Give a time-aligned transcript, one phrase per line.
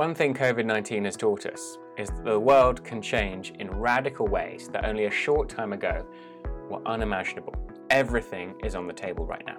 [0.00, 4.26] One thing COVID 19 has taught us is that the world can change in radical
[4.26, 6.06] ways that only a short time ago
[6.70, 7.52] were unimaginable.
[7.90, 9.58] Everything is on the table right now.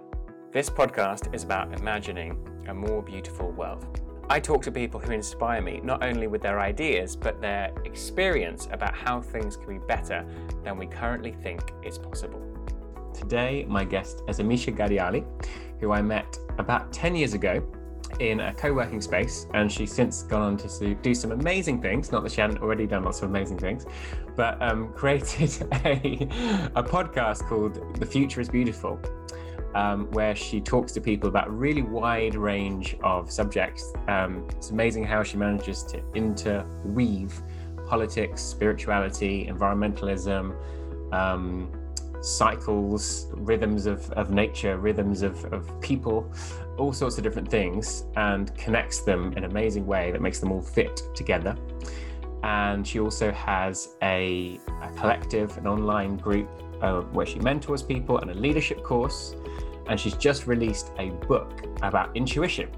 [0.52, 4.02] This podcast is about imagining a more beautiful world.
[4.32, 8.68] I talk to people who inspire me not only with their ideas, but their experience
[8.72, 10.26] about how things can be better
[10.64, 12.42] than we currently think is possible.
[13.14, 15.24] Today, my guest is Amisha Ghadiali,
[15.80, 17.64] who I met about 10 years ago
[18.20, 22.12] in a co-working space and she's since gone on to do some amazing things.
[22.12, 23.86] Not that she hadn't already done lots of amazing things
[24.36, 25.52] but um, created
[25.86, 26.28] a,
[26.76, 29.00] a podcast called the future is beautiful
[29.76, 33.94] um, where she talks to people about a really wide range of subjects.
[34.08, 37.42] Um, it's amazing how she manages to interweave
[37.88, 40.56] politics spirituality environmentalism
[41.14, 41.72] um,
[42.22, 46.32] cycles, rhythms of, of nature, rhythms of, of people,
[46.78, 50.52] all sorts of different things, and connects them in an amazing way that makes them
[50.52, 51.56] all fit together.
[52.44, 56.50] And she also has a, a collective, an online group
[56.82, 59.36] uh, where she mentors people and a leadership course.
[59.88, 62.70] And she's just released a book about intuition.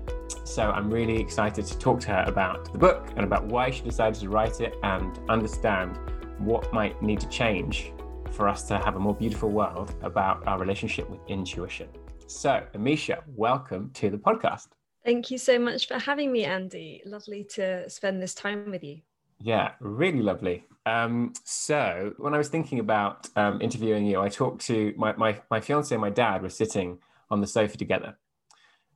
[0.46, 3.84] So I'm really excited to talk to her about the book and about why she
[3.84, 5.98] decided to write it and understand
[6.40, 7.94] what might need to change
[8.34, 11.88] for us to have a more beautiful world about our relationship with intuition.
[12.26, 14.70] So, Amisha, welcome to the podcast.
[15.06, 17.04] Thank you so much for having me, Andy.
[17.06, 19.02] Lovely to spend this time with you.
[19.40, 20.66] Yeah, really lovely.
[20.86, 25.40] Um, so, when I was thinking about um, interviewing you, I talked to my, my,
[25.52, 26.98] my fiance and my dad were sitting
[27.30, 28.18] on the sofa together.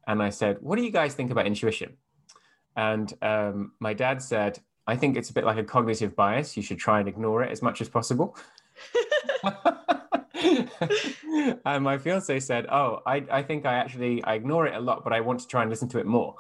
[0.08, 1.98] And I said, What do you guys think about intuition?
[2.76, 6.56] And um, my dad said, I think it's a bit like a cognitive bias.
[6.56, 8.38] You should try and ignore it as much as possible.
[11.66, 15.04] and my fiance said, "Oh, I, I think I actually I ignore it a lot,
[15.04, 16.36] but I want to try and listen to it more."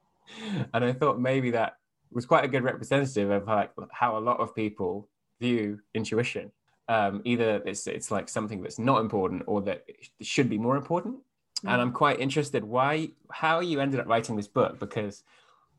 [0.74, 1.74] and I thought maybe that
[2.10, 5.08] was quite a good representative of like how a lot of people
[5.40, 6.50] view intuition.
[6.88, 10.76] Um, either it's it's like something that's not important or that it should be more
[10.76, 11.16] important.
[11.16, 11.68] Mm-hmm.
[11.68, 15.22] And I'm quite interested why how you ended up writing this book because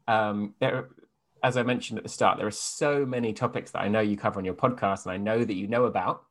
[0.07, 0.89] um, there
[1.43, 4.17] as I mentioned at the start, there are so many topics that I know you
[4.17, 6.23] cover on your podcast, and I know that you know about.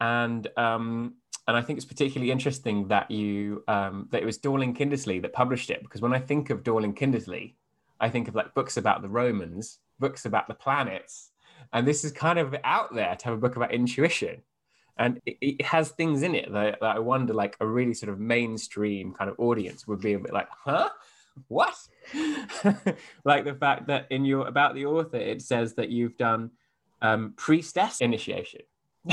[0.00, 1.14] And um,
[1.48, 5.32] and I think it's particularly interesting that you um, that it was Dorling Kindersley that
[5.32, 7.54] published it because when I think of Dorling Kindersley,
[8.00, 11.30] I think of like books about the Romans, books about the planets,
[11.72, 14.42] and this is kind of out there to have a book about intuition,
[14.98, 18.12] and it, it has things in it that, that I wonder like a really sort
[18.12, 20.90] of mainstream kind of audience would be a bit like, huh?
[21.48, 21.76] what?
[23.24, 26.50] like the fact that in your about the author, it says that you've done
[27.02, 28.62] um, priestess initiation.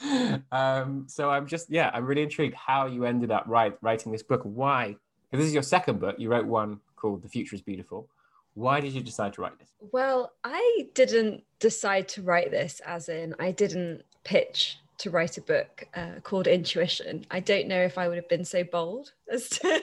[0.52, 4.22] um, so I'm just yeah, I'm really intrigued how you ended up write, writing this
[4.22, 4.42] book.
[4.44, 4.96] Why?
[5.30, 6.16] Because this is your second book.
[6.18, 8.08] You wrote one called "The Future Is Beautiful."
[8.54, 9.68] Why did you decide to write this?
[9.92, 15.40] Well, I didn't decide to write this as in I didn't pitch to write a
[15.40, 17.24] book uh, called Intuition.
[17.30, 19.82] I don't know if I would have been so bold as to,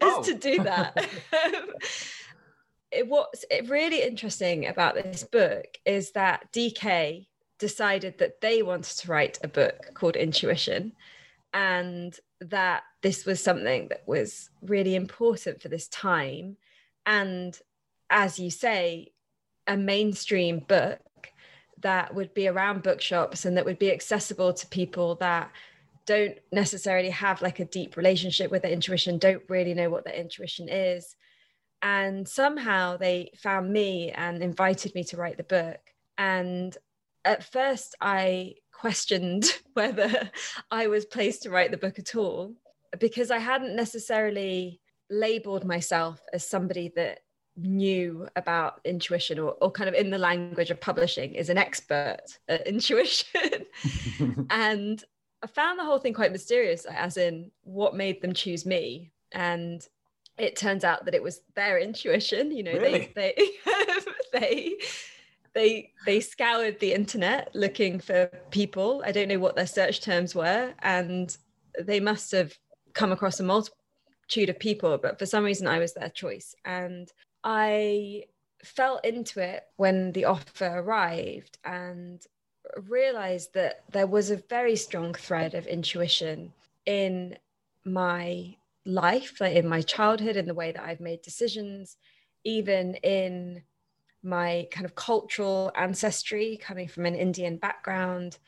[0.00, 0.20] oh.
[0.20, 1.08] as to do that.
[2.90, 7.26] it, what's it really interesting about this book is that DK
[7.60, 10.92] decided that they wanted to write a book called Intuition
[11.52, 16.56] and that this was something that was really important for this time.
[17.06, 17.56] And
[18.08, 19.12] as you say,
[19.66, 21.00] a mainstream book
[21.82, 25.50] that would be around bookshops and that would be accessible to people that
[26.06, 30.14] don't necessarily have like a deep relationship with their intuition, don't really know what their
[30.14, 31.14] intuition is.
[31.82, 35.78] And somehow they found me and invited me to write the book.
[36.18, 36.76] And
[37.24, 39.44] at first, I questioned
[39.74, 40.30] whether
[40.70, 42.54] I was placed to write the book at all
[42.98, 47.20] because I hadn't necessarily labeled myself as somebody that
[47.56, 52.38] knew about intuition or, or kind of in the language of publishing is an expert
[52.48, 53.66] at intuition
[54.50, 55.04] and
[55.42, 59.88] i found the whole thing quite mysterious as in what made them choose me and
[60.38, 63.12] it turns out that it was their intuition you know really?
[63.14, 64.76] they they they
[65.54, 69.02] they they scoured the internet looking for people.
[69.04, 71.36] I don't know what their search terms were and
[71.78, 72.56] they must have
[72.94, 76.54] come across a multitude of people but for some reason i was their choice.
[76.64, 77.10] And
[77.42, 78.24] I
[78.64, 82.22] fell into it when the offer arrived and
[82.88, 86.52] realized that there was a very strong thread of intuition
[86.86, 87.36] in
[87.84, 91.96] my life, like in my childhood, in the way that I've made decisions,
[92.44, 93.62] even in
[94.22, 98.38] my kind of cultural ancestry, coming from an Indian background,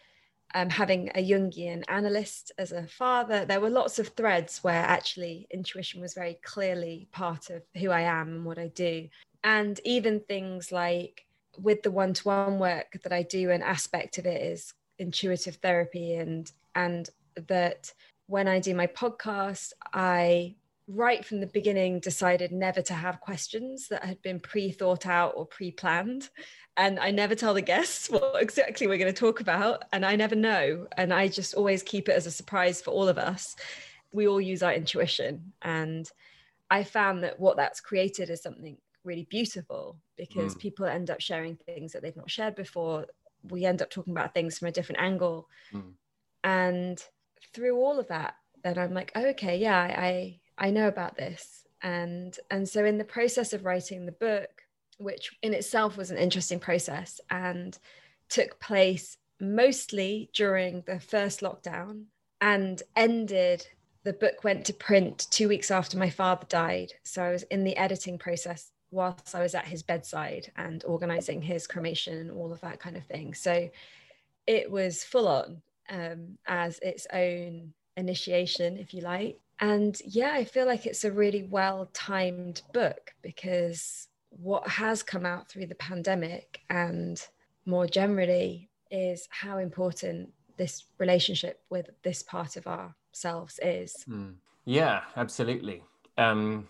[0.55, 5.47] um, having a Jungian analyst as a father, there were lots of threads where actually
[5.51, 9.09] intuition was very clearly part of who I am and what I do.
[9.45, 11.27] and even things like
[11.59, 16.51] with the one-to-one work that I do, an aspect of it is intuitive therapy and
[16.75, 17.11] and
[17.49, 17.93] that
[18.27, 20.55] when I do my podcast, I
[20.89, 25.47] right from the beginning decided never to have questions that had been pre-thought out or
[25.47, 26.29] pre-planned.
[26.77, 30.17] And i never tell the guests what exactly we're going to talk about and i
[30.17, 30.87] never know.
[30.97, 33.57] And i just always keep it as a surprise for all of us.
[34.13, 36.09] We all use our intuition and
[36.71, 40.59] i found that what that's created is something really beautiful because mm.
[40.61, 43.07] people end up sharing things that they've not shared before.
[43.51, 45.49] We end up talking about things from a different angle.
[45.73, 45.93] Mm.
[46.45, 47.03] and
[47.53, 50.41] through all of that then i'm like oh, okay yeah I, I
[50.71, 51.67] know about this.
[51.83, 54.63] And and so in the process of writing the book
[54.99, 57.79] which in itself was an interesting process and
[58.29, 62.05] took place mostly during the first lockdown
[62.41, 63.67] and ended
[64.05, 66.93] the book went to print 2 weeks after my father died.
[67.05, 71.41] So I was in the editing process whilst I was at his bedside and organizing
[71.41, 73.35] his cremation and all of that kind of thing.
[73.35, 73.71] So
[74.47, 80.43] it was full on um, as its own initiation if you like and yeah, I
[80.43, 85.77] feel like it's a really well timed book because what has come out through the
[85.77, 87.25] pandemic and
[87.65, 94.05] more generally is how important this relationship with this part of ourselves is.
[94.09, 94.35] Mm.
[94.65, 95.85] Yeah, absolutely.
[96.19, 96.69] Um,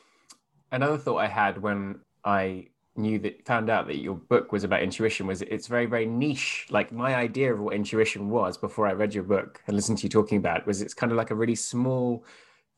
[0.70, 4.82] another thought I had when I knew that found out that your book was about
[4.82, 8.92] intuition was it's very very niche like my idea of what intuition was before i
[8.92, 11.30] read your book and listened to you talking about it was it's kind of like
[11.30, 12.22] a really small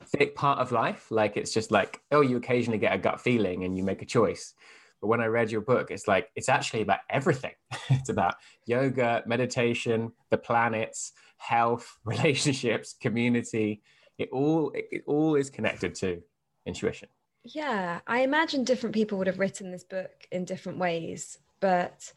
[0.04, 1.10] thick part of life.
[1.10, 4.06] Like it's just like, oh, you occasionally get a gut feeling and you make a
[4.06, 4.54] choice.
[5.00, 7.52] But when I read your book, it's like it's actually about everything.
[7.90, 8.36] it's about
[8.66, 13.82] yoga, meditation, the planets, health, relationships, community.
[14.18, 16.22] It all it all is connected to
[16.66, 17.08] intuition.
[17.42, 22.10] Yeah, I imagine different people would have written this book in different ways, but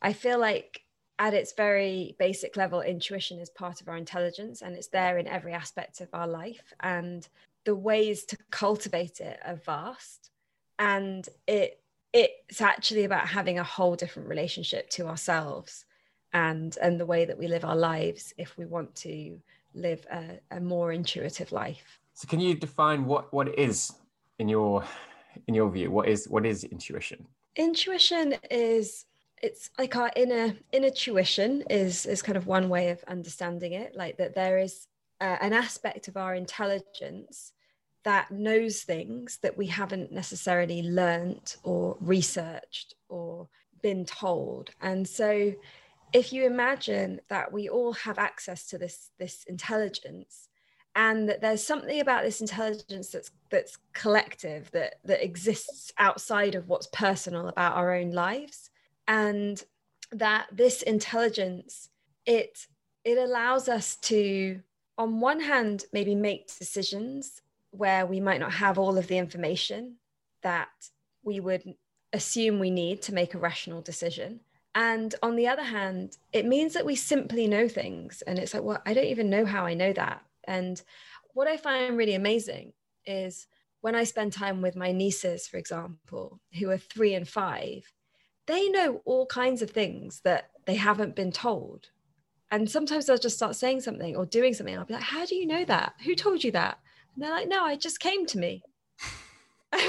[0.00, 0.82] I feel like
[1.20, 5.28] at its very basic level, intuition is part of our intelligence and it's there in
[5.28, 6.72] every aspect of our life.
[6.80, 7.28] And
[7.64, 10.30] the ways to cultivate it are vast.
[10.78, 11.76] And it
[12.12, 15.84] it's actually about having a whole different relationship to ourselves
[16.32, 19.38] and and the way that we live our lives if we want to
[19.74, 22.00] live a, a more intuitive life.
[22.14, 23.92] So can you define what what it is
[24.38, 24.84] in your
[25.46, 25.90] in your view?
[25.90, 27.26] What is what is intuition?
[27.56, 29.04] Intuition is
[29.40, 33.96] it's like our inner inner tuition is is kind of one way of understanding it
[33.96, 34.86] like that there is
[35.20, 37.52] uh, an aspect of our intelligence
[38.04, 43.46] that knows things that we haven't necessarily learnt or researched or
[43.82, 44.70] been told.
[44.80, 45.52] And so
[46.12, 50.48] if you imagine that we all have access to this this intelligence
[50.96, 56.68] and that there's something about this intelligence that's that's collective that that exists outside of
[56.68, 58.70] what's personal about our own lives
[59.06, 59.62] and
[60.12, 61.88] that this intelligence
[62.26, 62.66] it
[63.04, 64.60] it allows us to
[64.98, 69.96] on one hand maybe make decisions where we might not have all of the information
[70.42, 70.68] that
[71.22, 71.74] we would
[72.12, 74.40] assume we need to make a rational decision.
[74.74, 78.22] And on the other hand it means that we simply know things.
[78.22, 80.22] And it's like well i don't even know how i know that.
[80.44, 80.80] And
[81.34, 82.72] what i find really amazing
[83.06, 83.46] is
[83.80, 87.92] when i spend time with my nieces for example who are 3 and 5
[88.50, 91.88] they know all kinds of things that they haven't been told.
[92.50, 94.76] And sometimes they'll just start saying something or doing something.
[94.76, 95.94] I'll be like, How do you know that?
[96.04, 96.78] Who told you that?
[97.14, 98.62] And they're like, No, I just came to me.
[99.72, 99.80] and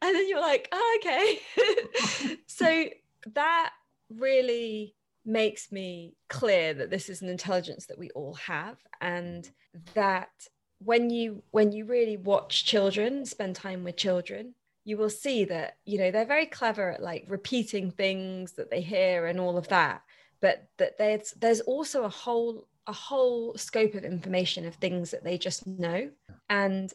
[0.00, 2.36] then you're like, oh, okay.
[2.46, 2.86] so
[3.34, 3.72] that
[4.16, 9.50] really makes me clear that this is an intelligence that we all have and
[9.94, 10.30] that
[10.78, 14.54] when you when you really watch children spend time with children
[14.84, 18.80] you will see that you know they're very clever at like repeating things that they
[18.80, 20.02] hear and all of that
[20.40, 25.22] but that there's there's also a whole a whole scope of information of things that
[25.22, 26.10] they just know.
[26.48, 26.92] And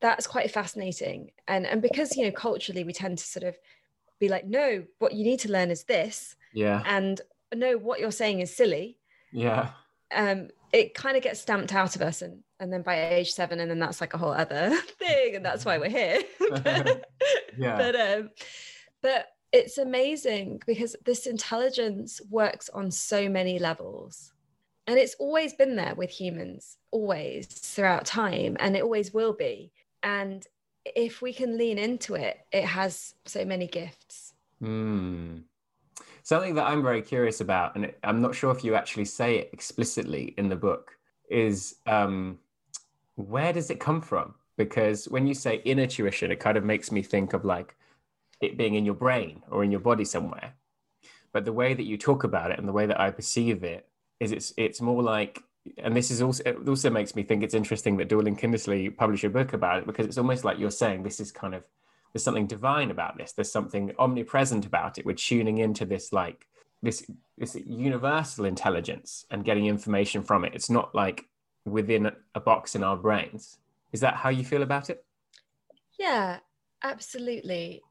[0.00, 1.30] that's quite fascinating.
[1.48, 3.56] And and because you know culturally we tend to sort of
[4.18, 6.36] be like no what you need to learn is this.
[6.52, 6.82] Yeah.
[6.86, 7.20] And
[7.54, 8.98] no what you're saying is silly.
[9.32, 9.70] Yeah.
[10.14, 13.60] Um it kind of gets stamped out of us and and then by age seven
[13.60, 16.20] and then that's like a whole other thing and that's why we're here
[17.58, 17.76] yeah.
[17.76, 18.30] but um
[19.02, 24.32] but it's amazing because this intelligence works on so many levels
[24.86, 29.72] and it's always been there with humans always throughout time and it always will be
[30.02, 30.46] and
[30.84, 35.42] if we can lean into it it has so many gifts mm.
[36.22, 39.50] Something that I'm very curious about, and I'm not sure if you actually say it
[39.52, 40.96] explicitly in the book,
[41.28, 42.38] is um,
[43.16, 44.34] where does it come from?
[44.56, 47.74] Because when you say inner tuition, it kind of makes me think of like
[48.40, 50.54] it being in your brain or in your body somewhere.
[51.32, 53.88] But the way that you talk about it and the way that I perceive it
[54.20, 55.42] is it's it's more like
[55.78, 59.24] and this is also it also makes me think it's interesting that Dorling Kindersley published
[59.24, 61.64] a book about it because it's almost like you're saying this is kind of
[62.12, 63.32] there's something divine about this.
[63.32, 65.06] There's something omnipresent about it.
[65.06, 66.46] We're tuning into this like
[66.82, 67.04] this
[67.38, 70.54] this universal intelligence and getting information from it.
[70.54, 71.24] It's not like
[71.64, 73.58] within a box in our brains.
[73.92, 75.04] Is that how you feel about it?
[75.98, 76.38] Yeah,
[76.82, 77.82] absolutely.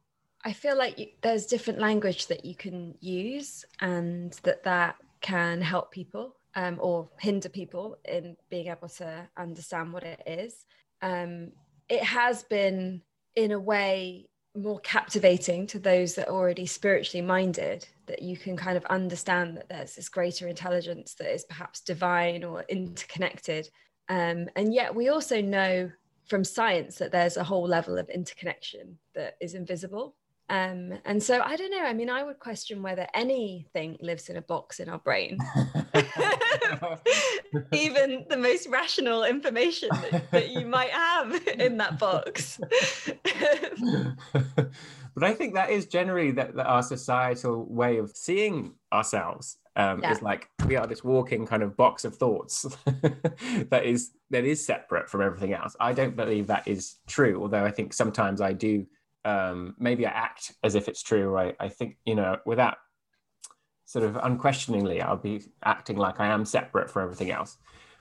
[0.44, 5.92] I feel like there's different language that you can use, and that that can help
[5.92, 10.66] people um, or hinder people in being able to understand what it is.
[11.02, 11.52] Um,
[11.90, 13.02] it has been,
[13.36, 18.58] in a way, more captivating to those that are already spiritually minded that you can
[18.58, 23.70] kind of understand that there's this greater intelligence that is perhaps divine or interconnected.
[24.10, 25.90] Um, and yet we also know
[26.28, 30.16] from science that there's a whole level of interconnection that is invisible
[30.52, 31.86] um, and so I don't know.
[31.86, 35.38] I mean, I would question whether anything lives in a box in our brain,
[37.72, 42.60] even the most rational information that, that you might have in that box.
[45.16, 50.02] but I think that is generally that, that our societal way of seeing ourselves um,
[50.02, 50.12] yeah.
[50.12, 52.66] is like we are this walking kind of box of thoughts
[53.70, 55.78] that is that is separate from everything else.
[55.80, 58.86] I don't believe that is true, although I think sometimes I do
[59.26, 61.38] um, maybe I act as if it's true.
[61.38, 62.78] I, I think, you know, without
[63.86, 67.58] sort of unquestioningly, I'll be acting like I am separate from everything else.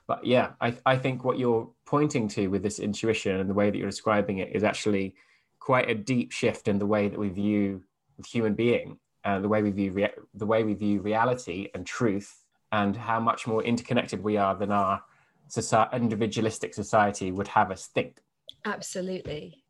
[0.07, 3.69] But yeah, I, I think what you're pointing to with this intuition and the way
[3.69, 5.15] that you're describing it is actually
[5.59, 7.83] quite a deep shift in the way that we view
[8.17, 11.85] the human being, uh, the way we view rea- the way we view reality and
[11.85, 15.03] truth, and how much more interconnected we are than our
[15.93, 18.19] individualistic society would have us think.
[18.65, 19.60] Absolutely,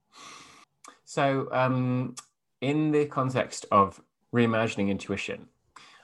[1.12, 2.16] so, um,
[2.62, 4.02] in the context of
[4.34, 5.46] reimagining intuition,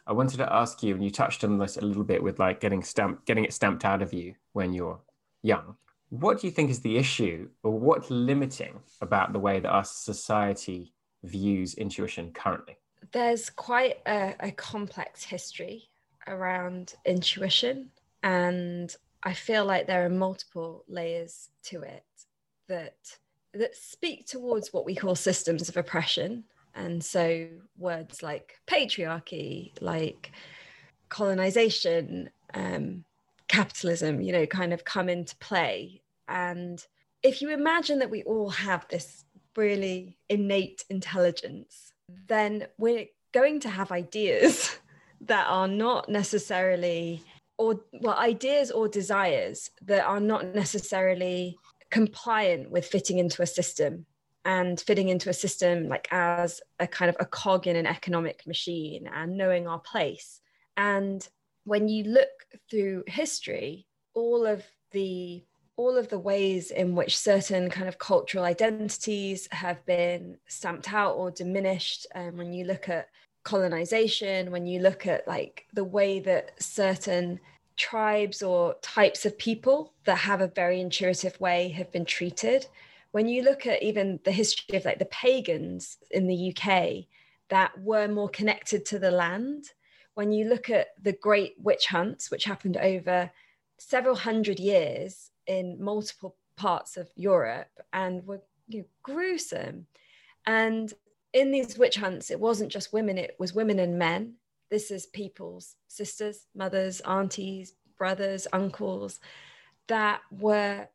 [0.05, 2.59] I wanted to ask you, and you touched on this a little bit with like
[2.59, 4.99] getting stamped, getting it stamped out of you when you're
[5.43, 5.77] young.
[6.09, 9.85] What do you think is the issue, or what's limiting about the way that our
[9.85, 10.91] society
[11.23, 12.75] views intuition currently?
[13.13, 15.83] There's quite a, a complex history
[16.27, 17.91] around intuition,
[18.23, 22.03] and I feel like there are multiple layers to it
[22.67, 23.17] that
[23.57, 26.43] that speak towards what we call systems of oppression.
[26.75, 27.47] And so
[27.77, 30.31] words like patriarchy, like
[31.09, 33.03] colonization, um,
[33.47, 36.01] capitalism, you know, kind of come into play.
[36.27, 36.83] And
[37.23, 41.93] if you imagine that we all have this really innate intelligence,
[42.27, 44.77] then we're going to have ideas
[45.21, 47.23] that are not necessarily,
[47.57, 51.57] or well, ideas or desires that are not necessarily
[51.89, 54.05] compliant with fitting into a system
[54.45, 58.45] and fitting into a system like as a kind of a cog in an economic
[58.47, 60.41] machine and knowing our place.
[60.77, 61.27] And
[61.65, 62.29] when you look
[62.69, 65.43] through history all of the
[65.75, 71.15] all of the ways in which certain kind of cultural identities have been stamped out
[71.15, 73.09] or diminished and um, when you look at
[73.43, 77.39] colonization when you look at like the way that certain
[77.77, 82.67] tribes or types of people that have a very intuitive way have been treated.
[83.11, 87.05] When you look at even the history of like the pagans in the UK
[87.49, 89.71] that were more connected to the land,
[90.15, 93.31] when you look at the great witch hunts, which happened over
[93.77, 99.85] several hundred years in multiple parts of Europe and were you know, gruesome.
[100.45, 100.91] And
[101.33, 104.33] in these witch hunts, it wasn't just women, it was women and men
[104.69, 109.19] this is people's sisters, mothers, aunties, brothers, uncles
[109.87, 110.87] that were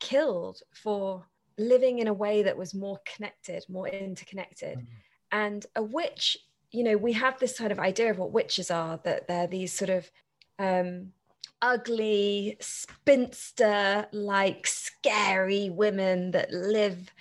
[0.00, 1.26] killed for
[1.58, 4.78] living in a way that was more connected, more interconnected.
[4.78, 4.94] Mm-hmm.
[5.32, 6.38] And a witch,
[6.70, 9.72] you know, we have this sort of idea of what witches are, that they're these
[9.72, 10.10] sort of
[10.58, 11.12] um,
[11.60, 17.12] ugly, spinster like, scary women that live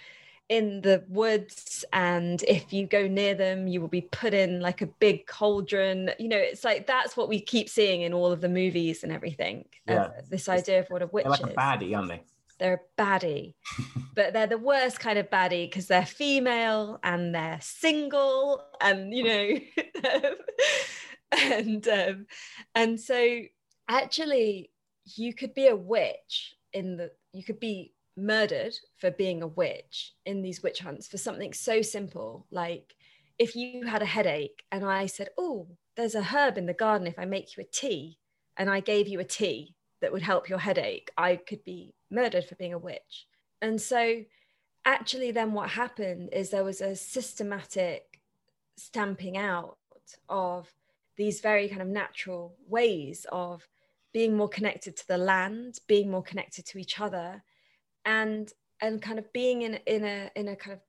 [0.49, 4.81] in the woods and if you go near them you will be put in like
[4.81, 6.11] a big cauldron.
[6.19, 9.11] You know it's like that's what we keep seeing in all of the movies and
[9.11, 10.09] everything yeah.
[10.29, 11.47] this idea of what a witch they're like is.
[11.47, 12.21] a baddie aren't they?
[12.59, 13.53] They're a baddie
[14.15, 19.23] but they're the worst kind of baddie because they're female and they're single and you
[19.23, 20.31] know
[21.31, 22.25] and um,
[22.73, 23.39] and so
[23.89, 24.71] actually
[25.15, 30.13] you could be a witch in the you could be murdered for being a witch
[30.25, 32.95] in these witch hunts for something so simple like
[33.39, 37.07] if you had a headache and I said, Oh, there's a herb in the garden
[37.07, 38.17] if I make you a tea,
[38.57, 42.45] and I gave you a tea that would help your headache, I could be murdered
[42.45, 43.27] for being a witch.
[43.61, 44.23] And so
[44.85, 48.21] actually then what happened is there was a systematic
[48.77, 49.77] stamping out
[50.29, 50.71] of
[51.17, 53.67] these very kind of natural ways of
[54.13, 57.43] being more connected to the land being more connected to each other
[58.07, 60.79] and and kind of being in in a in a kind of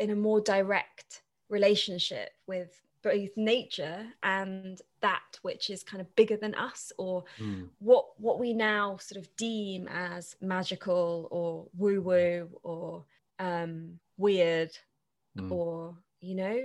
[0.00, 6.38] in a more direct relationship with both nature and that which is kind of bigger
[6.38, 7.68] than us or mm.
[7.78, 13.04] what what we now sort of deem as magical or woo woo or
[13.38, 14.70] um, weird
[15.38, 15.50] mm.
[15.50, 16.58] or you know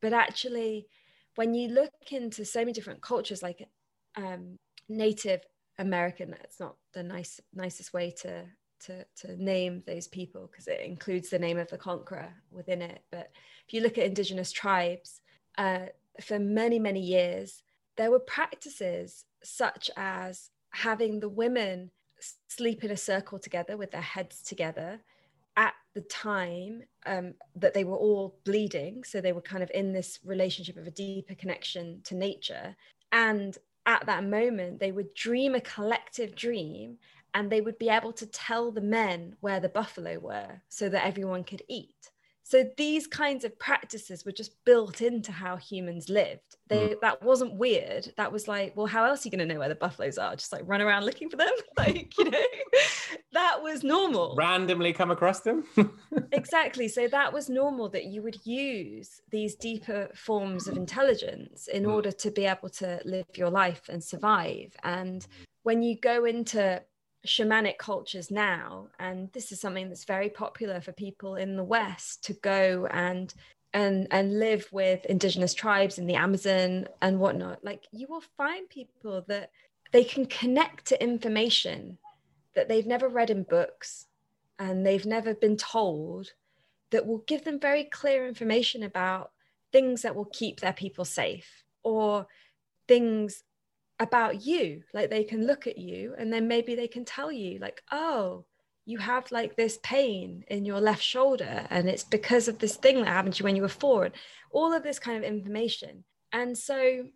[0.00, 0.86] but actually
[1.34, 3.66] when you look into so many different cultures like
[4.16, 5.40] um, native
[5.78, 8.44] american that's not the nice nicest way to
[8.80, 13.02] to, to name those people because it includes the name of the conqueror within it
[13.10, 13.30] but
[13.66, 15.20] if you look at indigenous tribes
[15.58, 15.86] uh,
[16.20, 17.62] for many many years
[17.96, 21.90] there were practices such as having the women
[22.48, 25.00] sleep in a circle together with their heads together
[25.56, 29.02] at the time um, that they were all bleeding.
[29.04, 32.76] So they were kind of in this relationship of a deeper connection to nature.
[33.12, 33.56] And
[33.86, 36.98] at that moment, they would dream a collective dream
[37.34, 41.06] and they would be able to tell the men where the buffalo were so that
[41.06, 42.10] everyone could eat.
[42.50, 46.56] So these kinds of practices were just built into how humans lived.
[46.66, 47.00] They mm.
[47.00, 48.12] that wasn't weird.
[48.16, 50.34] That was like, well, how else are you going to know where the buffaloes are?
[50.34, 52.42] Just like run around looking for them, like you know.
[53.34, 54.34] that was normal.
[54.36, 55.62] Randomly come across them.
[56.32, 56.88] exactly.
[56.88, 61.92] So that was normal that you would use these deeper forms of intelligence in mm.
[61.92, 64.74] order to be able to live your life and survive.
[64.82, 65.24] And
[65.62, 66.82] when you go into
[67.26, 72.24] shamanic cultures now and this is something that's very popular for people in the west
[72.24, 73.34] to go and
[73.72, 77.64] and and live with indigenous tribes in the amazon and whatnot.
[77.64, 79.50] Like you will find people that
[79.92, 81.98] they can connect to information
[82.54, 84.06] that they've never read in books
[84.58, 86.32] and they've never been told
[86.90, 89.30] that will give them very clear information about
[89.72, 92.26] things that will keep their people safe or
[92.88, 93.44] things
[94.00, 97.58] about you like they can look at you and then maybe they can tell you
[97.58, 98.44] like oh
[98.90, 102.96] you have like this pain in your left shoulder and it's because of this thing
[102.96, 104.14] that happened to you when you were four and
[104.50, 106.04] all of this kind of information.
[106.32, 107.06] And so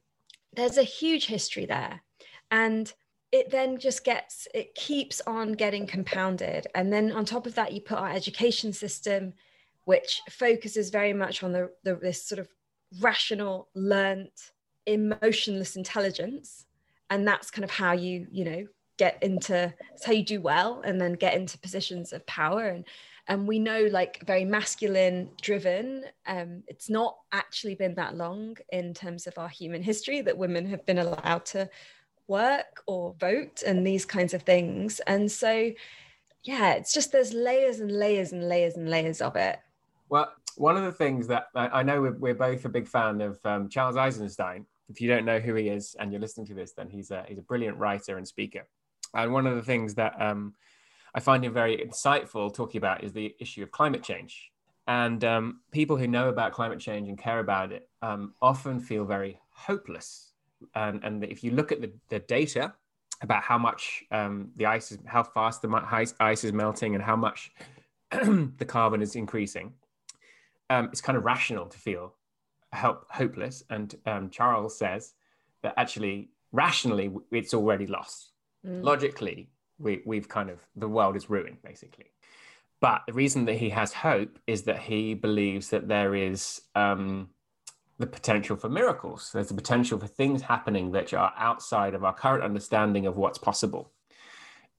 [0.55, 2.03] there's a huge history there.
[2.51, 2.93] And
[3.33, 6.69] it then just gets it keeps on getting compounded.
[6.75, 9.35] And then on top of that you put our education system
[9.85, 12.49] which focuses very much on the, the this sort of
[13.01, 14.53] rational learnt
[14.87, 16.65] emotionless intelligence
[17.15, 18.67] and that's kind of how you you know
[18.99, 22.67] get into it's how you do well and then get into positions of power.
[22.67, 22.85] And
[23.29, 28.93] and we know like very masculine driven um, it's not actually been that long in
[28.93, 31.71] terms of our human history that women have been allowed to
[32.27, 35.01] work or vote and these kinds of things.
[35.07, 35.71] And so
[36.43, 39.59] yeah it's just there's layers and layers and layers and layers of it.
[40.09, 43.69] Well one of the things that i know we're, both a big fan of um,
[43.69, 46.89] charles eisenstein if you don't know who he is and you're listening to this, then
[46.89, 48.67] he's a he's a brilliant writer and speaker.
[49.15, 50.55] And one of the things that um,
[51.15, 54.51] I find him very insightful talking about is the issue of climate change.
[54.87, 59.05] And um, people who know about climate change and care about it um, often feel
[59.05, 60.33] very hopeless.
[60.75, 62.75] And, and if you look at the, the data
[63.23, 67.17] about how much um, the ice is, how fast the ice is melting and how
[67.17, 67.53] much
[68.11, 69.73] the carbon is increasing,
[70.69, 72.15] um, it's kind of rational to feel
[72.75, 73.63] help hopeless.
[73.71, 75.15] And um, Charles says
[75.63, 78.31] that actually, rationally, it's already lost.
[78.67, 78.83] Mm.
[78.83, 82.07] Logically, we, we've kind of, the world is ruined, basically.
[82.81, 87.31] But the reason that he has hope is that he believes that there is um,
[87.99, 89.31] the potential for miracles.
[89.33, 93.39] There's the potential for things happening that are outside of our current understanding of what's
[93.39, 93.93] possible.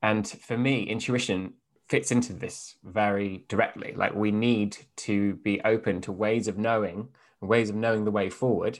[0.01, 1.53] And for me, intuition
[1.88, 3.93] fits into this very directly.
[3.95, 7.10] Like we need to be open to ways of knowing
[7.41, 8.80] ways of knowing the way forward,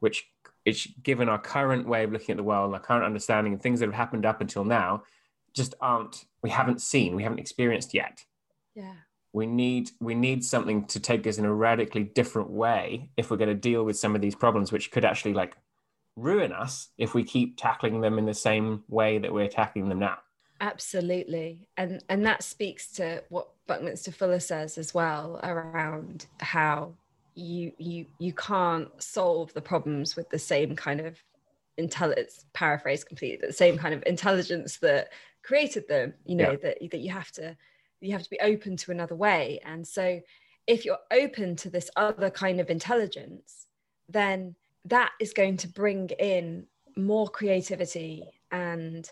[0.00, 0.26] which
[0.64, 3.62] it's given our current way of looking at the world and our current understanding and
[3.62, 5.02] things that have happened up until now
[5.54, 8.24] just aren't we haven't seen we haven't experienced yet.
[8.74, 8.92] Yeah.
[9.32, 13.36] We need we need something to take us in a radically different way if we're
[13.36, 15.56] going to deal with some of these problems which could actually like
[16.16, 20.00] ruin us if we keep tackling them in the same way that we're tackling them
[20.00, 20.18] now.
[20.60, 21.66] Absolutely.
[21.76, 26.94] And and that speaks to what buckminster fuller says as well around how
[27.38, 31.22] you you you can't solve the problems with the same kind of
[31.76, 35.08] intelligence paraphrase completely the same kind of intelligence that
[35.44, 36.56] created them you know yeah.
[36.62, 37.56] that that you have to
[38.00, 40.20] you have to be open to another way and so
[40.66, 43.66] if you're open to this other kind of intelligence
[44.08, 49.10] then that is going to bring in more creativity and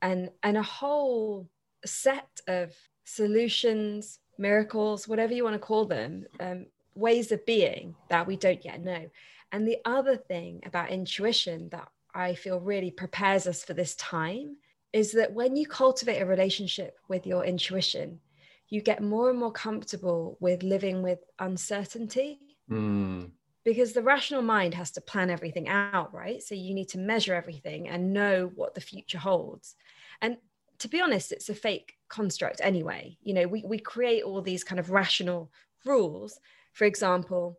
[0.00, 1.46] and and a whole
[1.84, 2.72] set of
[3.04, 8.64] solutions miracles, whatever you want to call them, um, ways of being that we don't
[8.64, 9.10] yet know.
[9.52, 14.56] And the other thing about intuition that I feel really prepares us for this time
[14.92, 18.20] is that when you cultivate a relationship with your intuition,
[18.68, 22.40] you get more and more comfortable with living with uncertainty.
[22.70, 23.30] Mm.
[23.64, 26.42] Because the rational mind has to plan everything out, right?
[26.42, 29.74] So you need to measure everything and know what the future holds.
[30.22, 30.36] And
[30.78, 33.18] to be honest, it's a fake construct anyway.
[33.22, 35.50] You know, we, we create all these kind of rational
[35.84, 36.38] rules.
[36.76, 37.58] For example,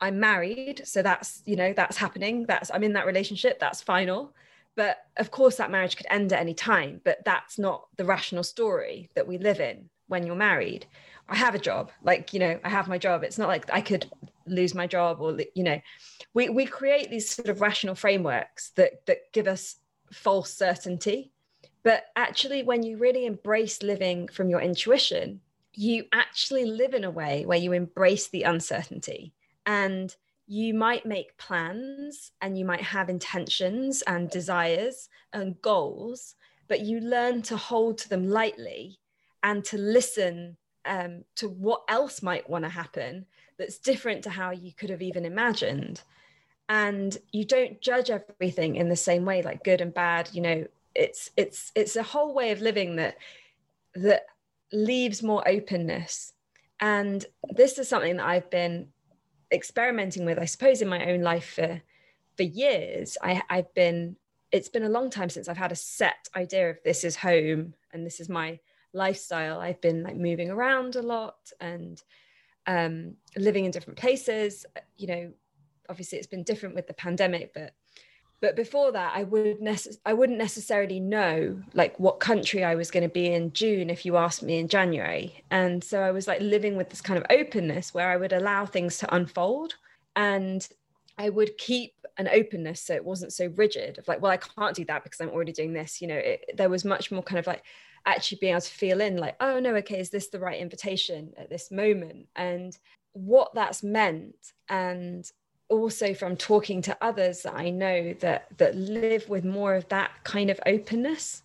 [0.00, 2.46] I'm married, so that's, you know, that's happening.
[2.46, 4.34] That's I'm in that relationship, that's final.
[4.74, 8.42] But of course that marriage could end at any time, but that's not the rational
[8.42, 10.86] story that we live in when you're married.
[11.28, 13.22] I have a job, like, you know, I have my job.
[13.22, 14.10] It's not like I could
[14.46, 15.80] lose my job or, you know,
[16.34, 19.76] we, we create these sort of rational frameworks that, that give us
[20.10, 21.30] false certainty
[21.86, 25.40] but actually, when you really embrace living from your intuition,
[25.76, 29.32] you actually live in a way where you embrace the uncertainty
[29.66, 36.34] and you might make plans and you might have intentions and desires and goals,
[36.68, 38.98] but you learn to hold to them lightly
[39.42, 43.26] and to listen um, to what else might want to happen
[43.58, 46.00] that's different to how you could have even imagined.
[46.68, 50.66] And you don't judge everything in the same way, like good and bad, you know,
[50.94, 53.18] it's it's it's a whole way of living that
[53.94, 54.26] that
[54.72, 56.32] leaves more openness.
[56.80, 57.24] And
[57.54, 58.88] this is something that i've been
[59.52, 61.80] experimenting with i suppose in my own life for
[62.36, 63.16] for years.
[63.22, 64.16] I, i've been
[64.52, 67.72] it's been a long time since i've had a set idea of this is home
[67.92, 68.58] and this is my
[68.92, 69.60] lifestyle.
[69.60, 72.02] I've been like moving around a lot and
[72.66, 74.66] um, living in different places.
[74.96, 75.32] You know
[75.88, 77.72] obviously it's been different with the pandemic but
[78.40, 82.90] but before that i would nece- i wouldn't necessarily know like what country i was
[82.90, 85.42] going to be in june if you asked me in january.
[85.50, 88.66] And so i was like living with this kind of openness where i would allow
[88.66, 89.74] things to unfold
[90.14, 90.68] and
[91.18, 94.74] i would keep an openness so it wasn't so rigid of like well i can't
[94.74, 97.38] do that because i'm already doing this you know it, there was much more kind
[97.38, 97.62] of like
[98.06, 101.32] actually being able to feel in like oh no okay is this the right invitation
[101.36, 102.26] at this moment?
[102.36, 102.76] And
[103.12, 104.36] what that's meant
[104.68, 105.28] and
[105.68, 110.10] also from talking to others that I know that that live with more of that
[110.24, 111.42] kind of openness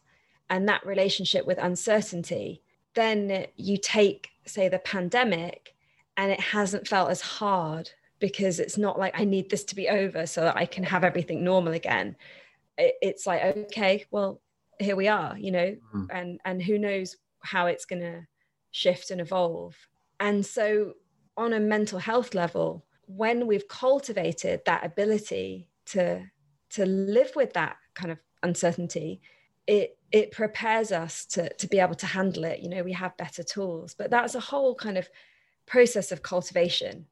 [0.49, 2.61] and that relationship with uncertainty,
[2.93, 5.73] then you take, say, the pandemic
[6.17, 9.89] and it hasn't felt as hard because it's not like I need this to be
[9.89, 12.15] over so that I can have everything normal again.
[12.77, 14.41] it's like, okay, well,
[14.79, 16.07] here we are, you know, mm.
[16.11, 18.27] and and who knows how it's gonna
[18.71, 19.75] shift and evolve.
[20.19, 20.93] And so
[21.37, 26.23] on a mental health level, when we've cultivated that ability to
[26.69, 29.21] to live with that kind of uncertainty
[29.67, 32.59] it it prepares us to to be able to handle it.
[32.59, 35.09] You know we have better tools but that's a whole kind of
[35.65, 37.05] process of cultivation.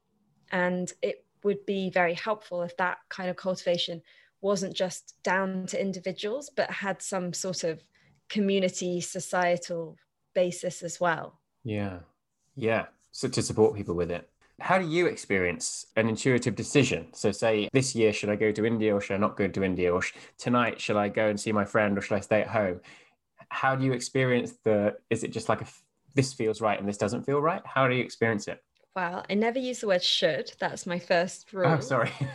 [0.52, 4.02] And it would be very helpful if that kind of cultivation
[4.40, 7.82] wasn't just down to individuals but had some sort of
[8.28, 9.96] community societal
[10.34, 11.40] basis as well.
[11.64, 12.00] Yeah.
[12.56, 12.86] Yeah.
[13.12, 14.29] So to support people with it
[14.60, 17.08] how do you experience an intuitive decision?
[17.12, 19.64] So, say this year, should I go to India or should I not go to
[19.64, 19.92] India?
[19.92, 22.48] Or sh- tonight, should I go and see my friend or should I stay at
[22.48, 22.80] home?
[23.48, 24.96] How do you experience the?
[25.08, 25.66] Is it just like a
[26.14, 27.62] this feels right and this doesn't feel right?
[27.64, 28.62] How do you experience it?
[28.96, 30.52] Well, I never use the word should.
[30.58, 31.70] That's my first oh, rule.
[31.70, 32.10] Oh, sorry.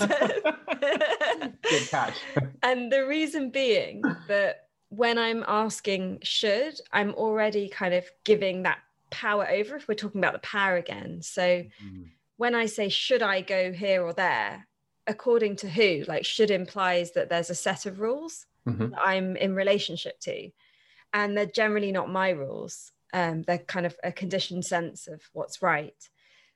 [0.00, 2.14] Good catch.
[2.62, 8.78] And the reason being that when I'm asking should, I'm already kind of giving that
[9.10, 11.22] power over if we're talking about the power again.
[11.22, 12.02] So mm-hmm.
[12.36, 14.66] when I say, should I go here or there,
[15.06, 18.90] according to who, like should implies that there's a set of rules mm-hmm.
[18.90, 20.50] that I'm in relationship to.
[21.12, 22.90] And they're generally not my rules.
[23.12, 25.94] Um, they're kind of a conditioned sense of what's right.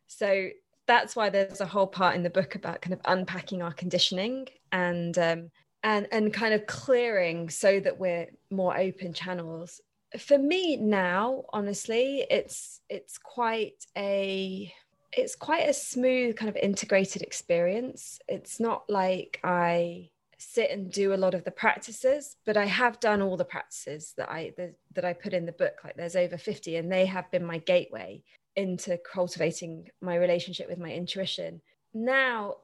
[0.09, 0.49] So
[0.87, 4.49] that's why there's a whole part in the book about kind of unpacking our conditioning
[4.73, 5.51] and um,
[5.85, 9.81] and and kind of clearing so that we're more open channels
[10.17, 14.73] for me now honestly it's it's quite a
[15.13, 18.19] it's quite a smooth kind of integrated experience.
[18.29, 23.01] It's not like i sit and do a lot of the practices but i have
[23.01, 25.75] done all the practices that i the, that i put in the book.
[25.85, 28.23] Like there's over 50 and they have been my gateway
[28.57, 31.61] into cultivating my relationship with my intuition.
[31.95, 32.57] Now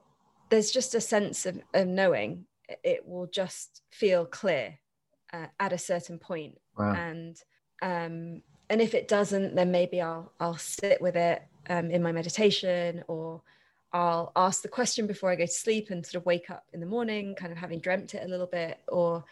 [0.49, 2.45] there's just a sense of, of knowing
[2.83, 4.79] it will just feel clear
[5.33, 6.93] uh, at a certain point wow.
[6.93, 7.37] and
[7.81, 12.11] um, and if it doesn't then maybe i'll i'll sit with it um, in my
[12.11, 13.41] meditation or
[13.93, 16.79] i'll ask the question before i go to sleep and sort of wake up in
[16.79, 19.23] the morning kind of having dreamt it a little bit or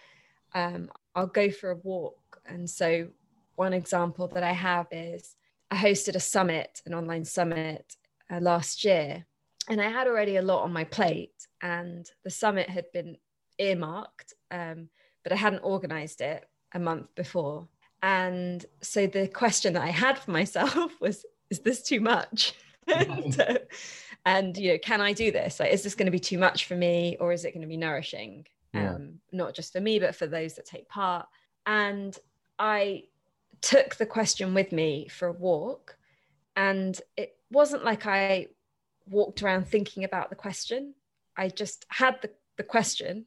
[0.55, 3.07] um, i'll go for a walk and so
[3.55, 5.35] one example that i have is
[5.73, 7.95] I hosted a summit, an online summit
[8.31, 9.25] uh, last year,
[9.67, 13.17] and I had already a lot on my plate, and the summit had been
[13.57, 14.89] earmarked, um,
[15.23, 17.67] but I hadn't organized it a month before.
[18.01, 22.53] And so the question that I had for myself was, is this too much?
[22.87, 23.59] and, uh,
[24.25, 25.59] and, you know, can I do this?
[25.59, 27.67] Like, is this going to be too much for me or is it going to
[27.67, 28.45] be nourishing?
[28.73, 28.95] Yeah.
[28.95, 31.27] Um, not just for me, but for those that take part.
[31.65, 32.17] And
[32.59, 33.03] I
[33.61, 35.95] took the question with me for a walk.
[36.57, 38.47] And it wasn't like I
[39.07, 40.93] walked around thinking about the question.
[41.37, 43.25] I just had the, the question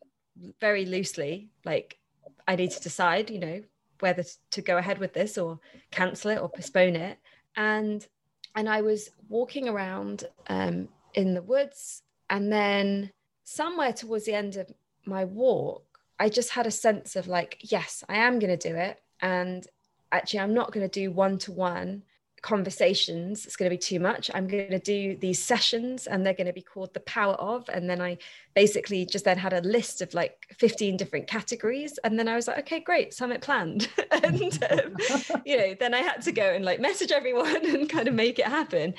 [0.60, 1.98] very loosely, like
[2.46, 3.62] I need to decide, you know,
[4.00, 5.58] whether to go ahead with this or
[5.90, 7.18] cancel it or postpone it.
[7.56, 8.06] And
[8.54, 13.12] and I was walking around um, in the woods, and then
[13.44, 14.72] somewhere towards the end of
[15.04, 15.84] my walk,
[16.18, 19.66] I just had a sense of like, yes, I am going to do it, and
[20.10, 22.02] actually, I'm not going to do one to one
[22.42, 24.30] conversations it's going to be too much.
[24.34, 27.68] I'm going to do these sessions and they're going to be called the power of
[27.68, 28.18] and then i
[28.54, 32.48] basically just then had a list of like 15 different categories and then i was
[32.48, 33.88] like okay great summit planned.
[34.10, 34.96] And um,
[35.44, 38.38] you know then i had to go and like message everyone and kind of make
[38.38, 38.94] it happen.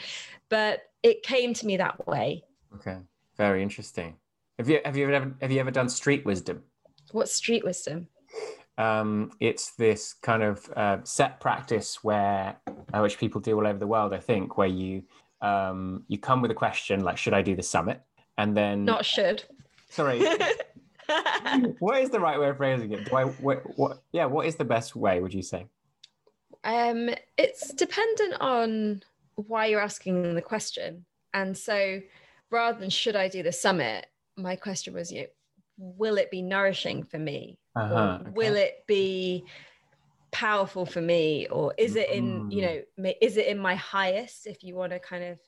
[0.50, 2.44] But it came to me that way.
[2.76, 2.98] Okay
[3.38, 4.16] very interesting.
[4.58, 6.64] Have you have you ever have you ever done street wisdom?
[7.12, 8.08] What's street wisdom
[8.78, 12.58] um, it's this kind of uh, set practice where
[12.94, 15.04] uh, which people do all over the world, I think, where you
[15.42, 18.02] um, you come with a question like, "Should I do the summit?"
[18.38, 19.44] and then not should.
[19.90, 20.20] Sorry.
[21.80, 23.06] what is the right way of phrasing it?
[23.06, 24.04] Do I what, what?
[24.12, 25.20] Yeah, what is the best way?
[25.20, 25.68] Would you say?
[26.64, 29.04] Um, it's dependent on
[29.36, 32.00] why you're asking the question, and so
[32.52, 35.28] rather than should I do the summit, my question was, you know,
[35.78, 37.60] will it be nourishing for me?
[37.76, 38.32] Uh-huh, okay.
[38.32, 39.46] Will it be
[40.32, 41.48] powerful for me?
[41.48, 42.84] Or is it in, you mm.
[42.98, 45.40] know, is it in my highest if you want to kind of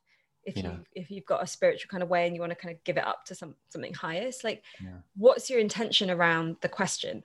[0.50, 0.63] if yeah.
[0.63, 2.84] you if you've got a spiritual kind of way and you want to kind of
[2.84, 4.89] give it up to some something highest like yeah.
[5.15, 7.24] what's your intention around the question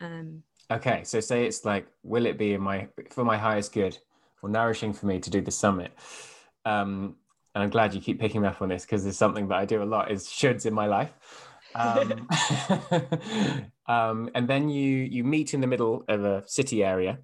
[0.00, 3.96] um okay so say it's like will it be in my for my highest good
[4.42, 5.92] or nourishing for me to do the summit
[6.64, 7.14] um
[7.54, 9.64] and i'm glad you keep picking me up on this because there's something that i
[9.64, 11.12] do a lot is shoulds in my life
[11.74, 12.28] um,
[13.86, 17.18] um, and then you you meet in the middle of a city area.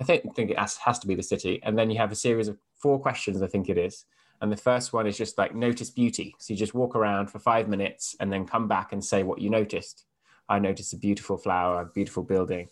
[0.00, 2.16] I think think it has, has to be the city, and then you have a
[2.16, 3.42] series of four questions.
[3.42, 4.04] I think it is.
[4.40, 6.34] And the first one is just like notice beauty.
[6.38, 9.40] So you just walk around for five minutes and then come back and say what
[9.40, 10.04] you noticed.
[10.48, 12.68] I noticed a beautiful flower, a beautiful building.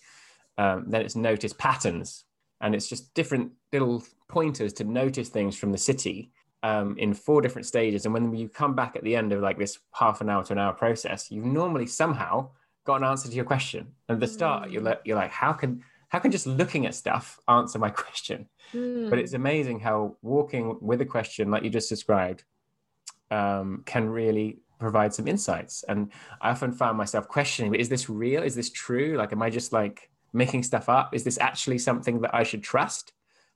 [0.58, 2.24] Um, then it's notice patterns.
[2.60, 6.30] And it's just different little pointers to notice things from the city
[6.62, 8.04] um, in four different stages.
[8.04, 10.52] And when you come back at the end of like this half an hour to
[10.52, 12.50] an hour process, you've normally somehow
[12.84, 13.86] got an answer to your question.
[14.08, 14.72] And at the start, mm.
[14.72, 18.48] you're like, you're like, how can how can just looking at stuff answer my question?
[18.74, 19.10] Mm.
[19.10, 22.44] But it's amazing how walking with a question, like you just described,
[23.30, 25.84] um, can really provide some insights.
[25.88, 28.42] And I often found myself questioning: Is this real?
[28.42, 29.16] Is this true?
[29.16, 31.14] Like, am I just like making stuff up?
[31.14, 33.12] Is this actually something that I should trust?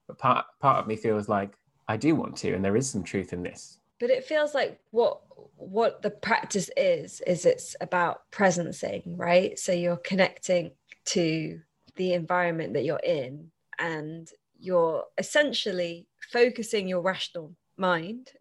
[0.09, 1.57] But part part of me feels like
[1.89, 3.79] I do want to, and there is some truth in this.
[3.99, 5.21] But it feels like what
[5.57, 9.59] what the practice is is it's about presencing, right?
[9.59, 10.73] So you're connecting
[11.07, 11.61] to
[11.97, 18.33] the environment that you're in, and you're essentially focusing your rational mind.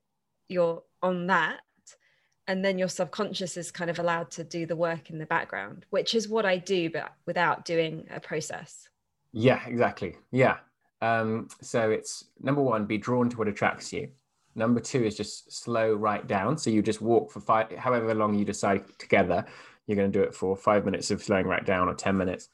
[0.48, 1.62] You're on that,
[2.48, 5.86] and then your subconscious is kind of allowed to do the work in the background,
[5.90, 8.90] which is what I do, but without doing a process.
[9.32, 10.18] Yeah, exactly.
[10.32, 10.58] Yeah,
[11.02, 14.10] um, so it's number one, be drawn to what attracts you.
[14.56, 16.58] Number two is just slow right down.
[16.58, 19.46] So you just walk for five, however long you decide together,
[19.86, 22.50] you're going to do it for five minutes of slowing right down or 10 minutes.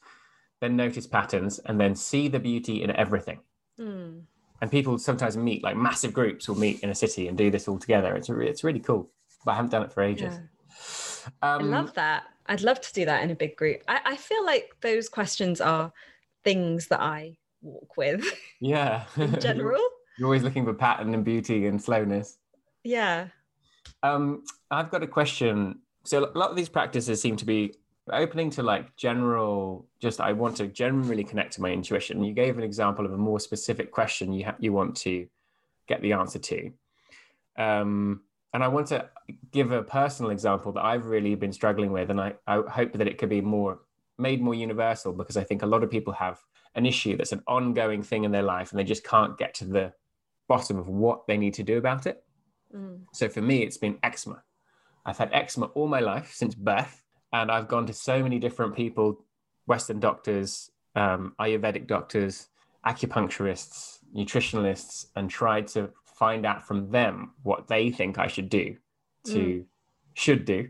[0.59, 3.39] Then notice patterns and then see the beauty in everything.
[3.79, 4.23] Mm.
[4.61, 7.67] And people sometimes meet, like massive groups will meet in a city and do this
[7.67, 8.15] all together.
[8.15, 9.09] It's, re- it's really cool,
[9.45, 10.33] but I haven't done it for ages.
[10.33, 11.55] Yeah.
[11.55, 12.23] Um, I love that.
[12.47, 13.83] I'd love to do that in a big group.
[13.87, 15.91] I, I feel like those questions are
[16.43, 18.25] things that I walk with.
[18.59, 19.05] Yeah.
[19.17, 19.81] in general.
[20.17, 22.37] You're always looking for pattern and beauty and slowness.
[22.83, 23.27] Yeah.
[24.03, 25.79] Um, I've got a question.
[26.03, 27.73] So a lot of these practices seem to be
[28.11, 32.57] opening to like general just i want to generally connect to my intuition you gave
[32.57, 35.27] an example of a more specific question you ha- you want to
[35.87, 36.71] get the answer to
[37.57, 38.21] um,
[38.53, 39.07] and i want to
[39.51, 43.07] give a personal example that i've really been struggling with and I, I hope that
[43.07, 43.79] it could be more
[44.17, 46.39] made more universal because i think a lot of people have
[46.75, 49.65] an issue that's an ongoing thing in their life and they just can't get to
[49.65, 49.93] the
[50.47, 52.23] bottom of what they need to do about it.
[52.75, 53.01] Mm.
[53.13, 54.43] So for me, it's been eczema.
[55.05, 57.03] I've had eczema all my life since birth,
[57.33, 59.23] and I've gone to so many different people
[59.65, 62.47] Western doctors, um, Ayurvedic doctors,
[62.85, 68.75] acupuncturists, nutritionalists and tried to find out from them what they think I should do
[69.25, 69.65] to mm.
[70.13, 70.69] Should do.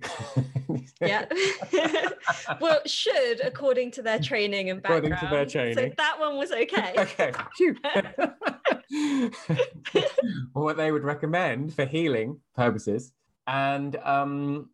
[1.02, 1.26] yeah.
[2.62, 5.14] well, should according to their training and background.
[5.14, 5.76] According to their training.
[5.76, 6.94] So that one was okay.
[6.98, 7.32] okay.
[10.54, 13.12] what they would recommend for healing purposes.
[13.48, 14.70] And um,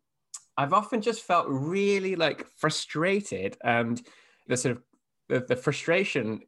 [0.56, 4.00] I've often just felt really like frustrated and
[4.46, 4.82] the sort of
[5.28, 6.40] the, the frustration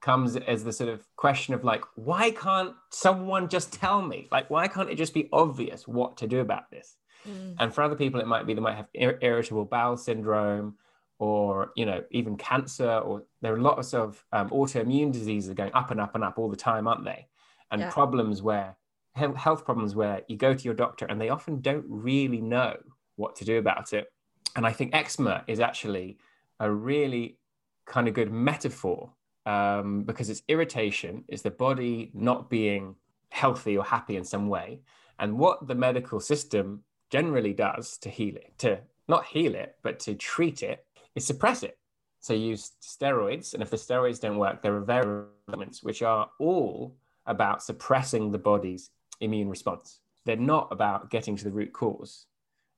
[0.00, 4.48] comes as the sort of question of like why can't someone just tell me like
[4.48, 6.96] why can't it just be obvious what to do about this
[7.28, 7.54] mm.
[7.58, 10.74] and for other people it might be they might have ir- irritable bowel syndrome
[11.18, 15.90] or you know even cancer or there are lots of um, autoimmune diseases going up
[15.90, 17.26] and up and up all the time aren't they
[17.70, 17.90] and yeah.
[17.90, 18.76] problems where
[19.14, 22.76] health problems where you go to your doctor and they often don't really know
[23.16, 24.12] what to do about it
[24.54, 26.16] and i think eczema is actually
[26.60, 27.36] a really
[27.84, 29.10] kind of good metaphor
[29.48, 32.96] um, because it's irritation, is the body not being
[33.30, 34.80] healthy or happy in some way.
[35.18, 39.98] And what the medical system generally does to heal it, to not heal it, but
[40.00, 41.78] to treat it, is suppress it.
[42.20, 46.30] So you use steroids, and if the steroids don't work, there are variants which are
[46.38, 48.90] all about suppressing the body's
[49.20, 50.00] immune response.
[50.24, 52.26] They're not about getting to the root cause.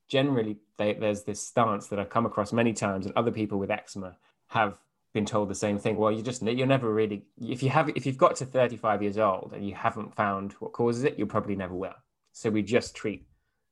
[0.08, 3.70] Generally, they, there's this stance that I've come across many times, and other people with
[3.70, 4.16] eczema
[4.48, 4.78] have
[5.12, 5.96] been told the same thing.
[5.96, 9.18] Well, you just you're never really if you have if you've got to 35 years
[9.18, 11.94] old and you haven't found what causes it, you probably never will.
[12.32, 13.26] So we just treat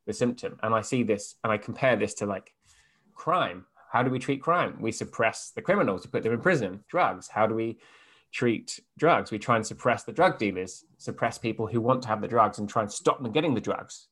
[0.08, 0.58] the symptom.
[0.64, 2.52] And I see this and I compare this to like
[3.14, 3.66] crime.
[3.92, 4.78] How do we treat crime?
[4.80, 6.82] We suppress the criminals, we put them in prison.
[6.88, 7.28] Drugs.
[7.28, 7.78] How do we
[8.32, 9.30] treat drugs?
[9.30, 12.58] We try and suppress the drug dealers, suppress people who want to have the drugs
[12.58, 14.08] and try and stop them getting the drugs.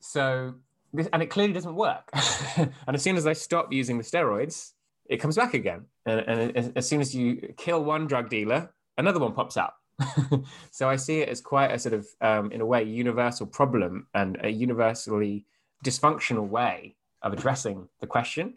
[0.00, 0.54] So
[0.92, 2.10] this, and it clearly doesn't work.
[2.56, 4.72] and as soon as I stop using the steroids,
[5.06, 5.84] it comes back again.
[6.04, 9.74] And, and as soon as you kill one drug dealer, another one pops out.
[10.70, 14.06] so I see it as quite a sort of, um, in a way, universal problem
[14.14, 15.46] and a universally
[15.84, 18.54] dysfunctional way of addressing the question.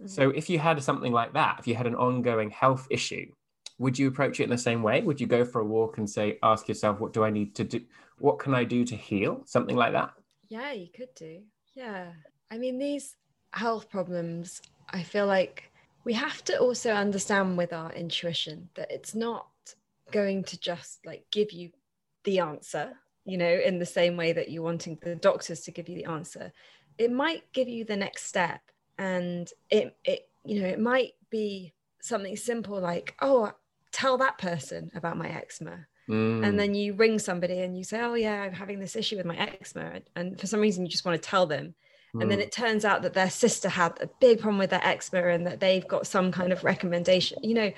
[0.00, 0.08] Mm-hmm.
[0.08, 3.26] So if you had something like that, if you had an ongoing health issue,
[3.78, 5.02] would you approach it in the same way?
[5.02, 7.64] Would you go for a walk and say, ask yourself, what do I need to
[7.64, 7.80] do?
[8.18, 9.42] What can I do to heal?
[9.46, 10.12] Something like that?
[10.48, 11.40] Yeah, you could do.
[11.74, 12.12] Yeah.
[12.50, 13.16] I mean, these
[13.52, 15.72] health problems, I feel like
[16.04, 19.46] we have to also understand with our intuition that it's not
[20.12, 21.70] going to just like give you
[22.24, 22.92] the answer
[23.24, 26.04] you know in the same way that you're wanting the doctors to give you the
[26.04, 26.52] answer
[26.98, 28.60] it might give you the next step
[28.98, 33.50] and it it you know it might be something simple like oh
[33.92, 36.46] tell that person about my eczema mm.
[36.46, 39.26] and then you ring somebody and you say oh yeah i'm having this issue with
[39.26, 41.74] my eczema and for some reason you just want to tell them
[42.20, 42.42] and then hmm.
[42.42, 45.60] it turns out that their sister had a big problem with their eczema and that
[45.60, 47.72] they've got some kind of recommendation you know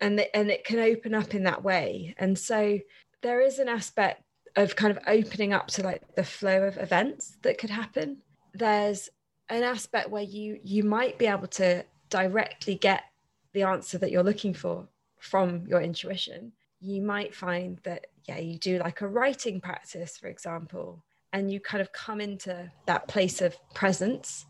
[0.00, 2.14] and the, and it can open up in that way.
[2.18, 2.78] And so
[3.22, 4.22] there is an aspect
[4.56, 8.18] of kind of opening up to like the flow of events that could happen.
[8.54, 9.08] There's
[9.48, 13.04] an aspect where you you might be able to directly get
[13.52, 16.52] the answer that you're looking for from your intuition.
[16.80, 21.60] You might find that yeah you do like a writing practice for example and you
[21.60, 24.46] kind of come into that place of presence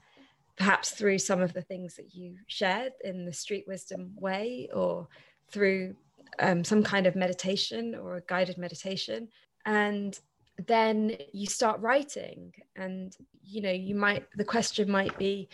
[0.56, 5.08] perhaps through some of the things that you shared in the street wisdom way or
[5.50, 5.94] through
[6.38, 9.28] um, some kind of meditation or a guided meditation.
[9.66, 10.18] And
[10.66, 15.48] then you start writing and you know you might the question might be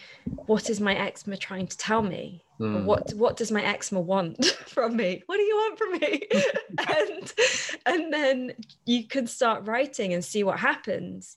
[0.46, 2.42] what is my eczema trying to tell me?
[2.60, 2.84] Mm.
[2.84, 5.22] what what does my eczema want from me?
[5.26, 6.22] What do you want from me?
[6.96, 7.34] And
[7.86, 8.52] and then
[8.84, 11.36] you can start writing and see what happens.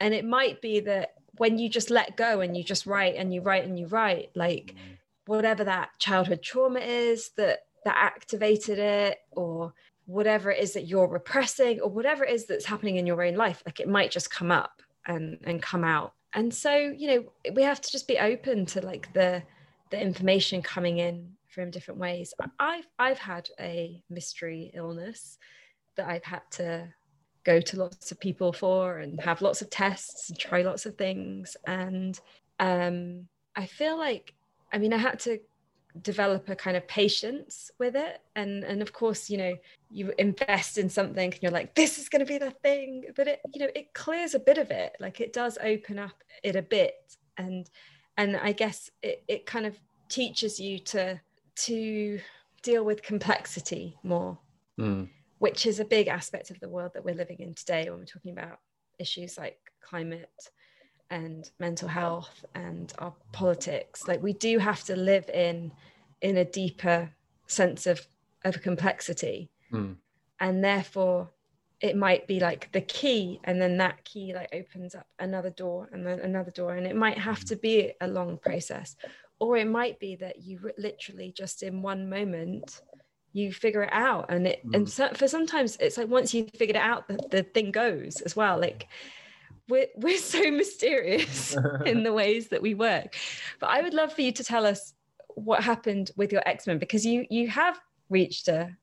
[0.00, 3.32] And it might be that when you just let go and you just write and
[3.32, 4.96] you write and you write like mm.
[5.26, 9.72] whatever that childhood trauma is that that activated it or
[10.06, 13.36] whatever it is that you're repressing or whatever it is that's happening in your own
[13.36, 16.12] life like it might just come up and and come out.
[16.34, 19.42] And so you know we have to just be open to like the
[19.90, 22.34] the information coming in from different ways.
[22.58, 25.38] I've i've had a mystery illness
[25.96, 26.88] that i've had to
[27.44, 30.96] go to lots of people for and have lots of tests and try lots of
[30.96, 31.56] things.
[31.66, 32.18] And
[32.58, 34.34] um i feel like
[34.72, 35.38] i mean i had to
[36.02, 38.20] develop a kind of patience with it.
[38.34, 39.56] And and of course you know
[39.90, 43.04] you invest in something and you're like this is going to be the thing.
[43.14, 44.96] But it you know it clears a bit of it.
[45.00, 47.16] Like it does open up it a bit.
[47.38, 47.68] And
[48.16, 49.78] and i guess it, it kind of
[50.08, 51.20] teaches you to
[51.56, 52.18] to
[52.62, 54.38] deal with complexity more
[54.78, 55.08] mm.
[55.38, 58.04] which is a big aspect of the world that we're living in today when we're
[58.04, 58.58] talking about
[58.98, 60.30] issues like climate
[61.10, 65.70] and mental health and our politics like we do have to live in
[66.20, 67.10] in a deeper
[67.46, 68.06] sense of
[68.44, 69.94] of complexity mm.
[70.40, 71.30] and therefore
[71.80, 75.88] it might be like the key and then that key like opens up another door
[75.92, 78.96] and then another door and it might have to be a long process
[79.38, 82.80] or it might be that you literally just in one moment
[83.32, 84.74] you figure it out and it mm.
[84.74, 88.20] and so, for sometimes it's like once you figured it out the, the thing goes
[88.22, 88.88] as well like
[89.68, 91.56] we're, we're so mysterious
[91.86, 93.16] in the ways that we work.
[93.60, 94.94] But i would love for you to tell us
[95.28, 98.74] what happened with your eczema because you you have reached a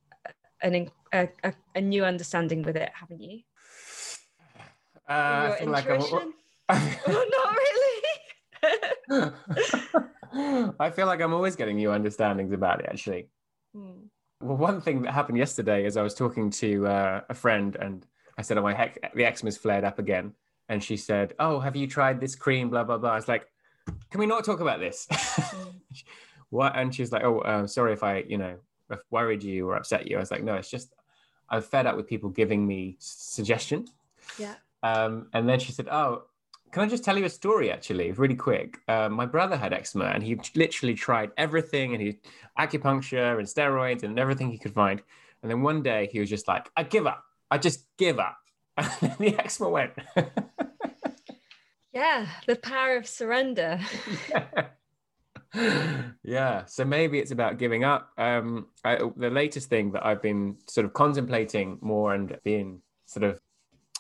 [0.61, 3.39] an a, a, a new understanding with it haven't you?
[5.09, 6.33] Uh, your intuition like
[6.69, 9.33] oh, not really.
[10.79, 13.29] I feel like I'm always getting new understandings about it actually.
[13.75, 14.07] Hmm.
[14.39, 18.05] Well, one thing that happened yesterday is I was talking to uh, a friend and
[18.37, 20.33] I said, "Oh, my heck, the eczema's flared up again,"
[20.69, 23.11] and she said, "Oh, have you tried this cream?" Blah blah blah.
[23.11, 23.47] I was like,
[24.09, 25.07] "Can we not talk about this?"
[26.49, 26.73] what?
[26.75, 28.57] And she's like, "Oh, uh, sorry if I, you know,
[29.11, 30.93] worried you or upset you." I was like, "No, it's just
[31.49, 33.87] I'm fed up with people giving me suggestion."
[34.37, 34.55] Yeah.
[34.83, 36.23] Um, and then she said, "Oh,
[36.73, 38.79] can I just tell you a story actually, really quick?
[38.87, 42.17] Uh, my brother had eczema and he literally tried everything and he
[42.57, 44.99] acupuncture and steroids and everything he could find.
[45.43, 47.23] And then one day he was just like, I give up.
[47.51, 48.37] I just give up.
[49.01, 49.91] And the eczema went.
[51.93, 53.79] yeah, the power of surrender.
[56.23, 56.65] yeah.
[56.65, 58.09] So maybe it's about giving up.
[58.17, 63.23] Um, I, the latest thing that I've been sort of contemplating more and being sort
[63.23, 63.39] of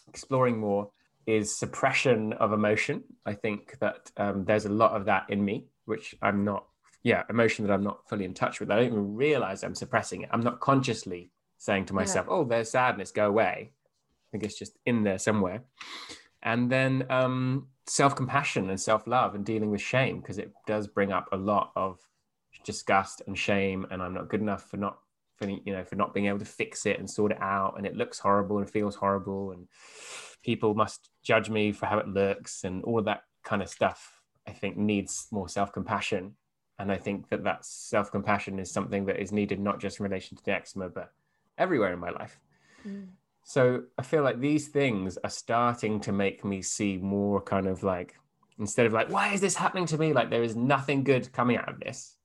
[0.07, 0.89] exploring more
[1.25, 3.03] is suppression of emotion.
[3.25, 6.65] I think that um, there's a lot of that in me, which I'm not,
[7.03, 8.71] yeah, emotion that I'm not fully in touch with.
[8.71, 10.29] I don't even realize I'm suppressing it.
[10.31, 12.33] I'm not consciously saying to myself, yeah.
[12.33, 13.71] oh, there's sadness, go away.
[13.71, 15.63] I think it's just in there somewhere.
[16.43, 20.87] And then um, self compassion and self love and dealing with shame, because it does
[20.87, 21.99] bring up a lot of
[22.65, 23.85] disgust and shame.
[23.91, 24.99] And I'm not good enough for not,
[25.37, 27.75] for, you know, for not being able to fix it and sort it out.
[27.77, 29.51] And it looks horrible and feels horrible.
[29.51, 29.67] And,
[30.43, 34.21] people must judge me for how it looks and all of that kind of stuff
[34.47, 36.33] i think needs more self-compassion
[36.79, 40.37] and i think that that self-compassion is something that is needed not just in relation
[40.37, 41.11] to the eczema but
[41.57, 42.39] everywhere in my life
[42.87, 43.07] mm.
[43.43, 47.83] So i feel like these things are starting to make me see more kind of
[47.83, 48.15] like
[48.59, 51.57] instead of like why is this happening to me like there is nothing good coming
[51.57, 52.15] out of this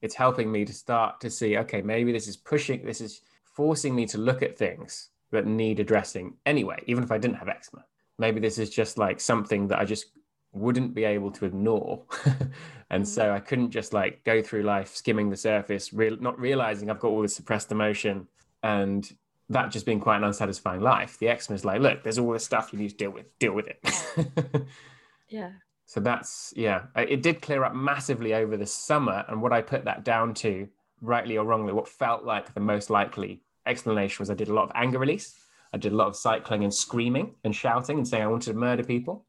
[0.00, 3.20] it's helping me to start to see okay maybe this is pushing this is
[3.58, 7.48] forcing me to look at things that need addressing anyway, even if I didn't have
[7.48, 7.84] eczema.
[8.16, 10.06] Maybe this is just like something that I just
[10.52, 12.04] wouldn't be able to ignore.
[12.90, 13.34] and so mm-hmm.
[13.34, 17.08] I couldn't just like go through life skimming the surface, real, not realizing I've got
[17.08, 18.28] all this suppressed emotion
[18.62, 19.10] and
[19.50, 21.18] that just being quite an unsatisfying life.
[21.18, 23.52] The eczema is like, look, there's all this stuff you need to deal with, deal
[23.52, 24.66] with it.
[25.28, 25.52] yeah.
[25.86, 29.24] So that's, yeah, it did clear up massively over the summer.
[29.26, 30.68] And what I put that down to,
[31.00, 34.64] rightly or wrongly, what felt like the most likely explanation was I did a lot
[34.64, 35.34] of anger release.
[35.72, 38.58] I did a lot of cycling and screaming and shouting and saying I wanted to
[38.58, 39.24] murder people.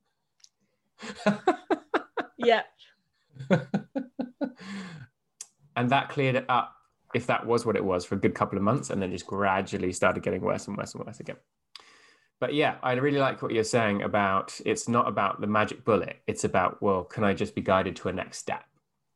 [2.37, 2.63] yeah.
[5.75, 6.75] and that cleared it up,
[7.13, 9.27] if that was what it was, for a good couple of months, and then just
[9.27, 11.37] gradually started getting worse and worse and worse again.
[12.39, 16.21] But yeah, I really like what you're saying about it's not about the magic bullet.
[16.25, 18.63] It's about, well, can I just be guided to a next step?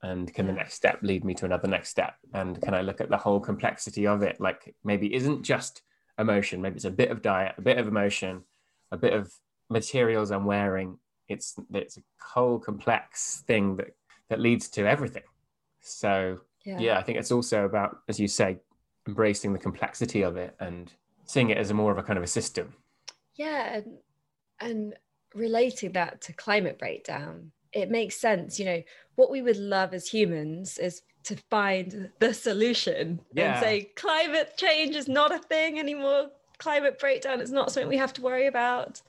[0.04, 3.02] and can the next step lead me to another next step and can i look
[3.02, 5.82] at the whole complexity of it like maybe isn't just
[6.20, 8.44] emotion maybe it's a bit of diet a bit of emotion
[8.92, 9.34] a bit of
[9.70, 13.96] materials i'm wearing it's it's a whole complex thing that
[14.30, 15.24] that leads to everything
[15.82, 16.80] so yeah.
[16.80, 18.58] yeah i think it's also about as you say
[19.08, 20.92] embracing the complexity of it and
[21.26, 22.74] seeing it as a more of a kind of a system.
[23.36, 23.98] Yeah and,
[24.60, 24.94] and
[25.34, 28.84] relating that to climate breakdown it makes sense you know.
[29.16, 33.52] What we would love as humans is to find the solution yeah.
[33.52, 36.30] and say climate change is not a thing anymore.
[36.58, 39.02] Climate breakdown is not something we have to worry about.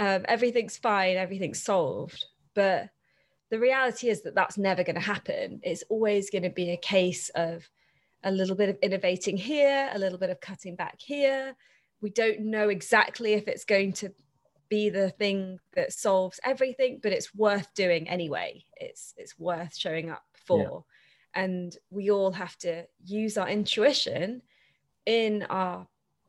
[0.00, 2.24] Um, everything's fine everything's solved.
[2.54, 2.90] But
[3.50, 6.76] the reality is that that's never going to happen it's always going to be a
[6.76, 7.68] case of
[8.24, 11.54] a little bit of innovating here a little bit of cutting back here
[12.00, 14.10] we don't know exactly if it's going to
[14.68, 20.10] be the thing that solves everything but it's worth doing anyway it's it's worth showing
[20.10, 20.84] up for
[21.34, 21.42] yeah.
[21.42, 24.40] and we all have to use our intuition
[25.06, 25.86] in our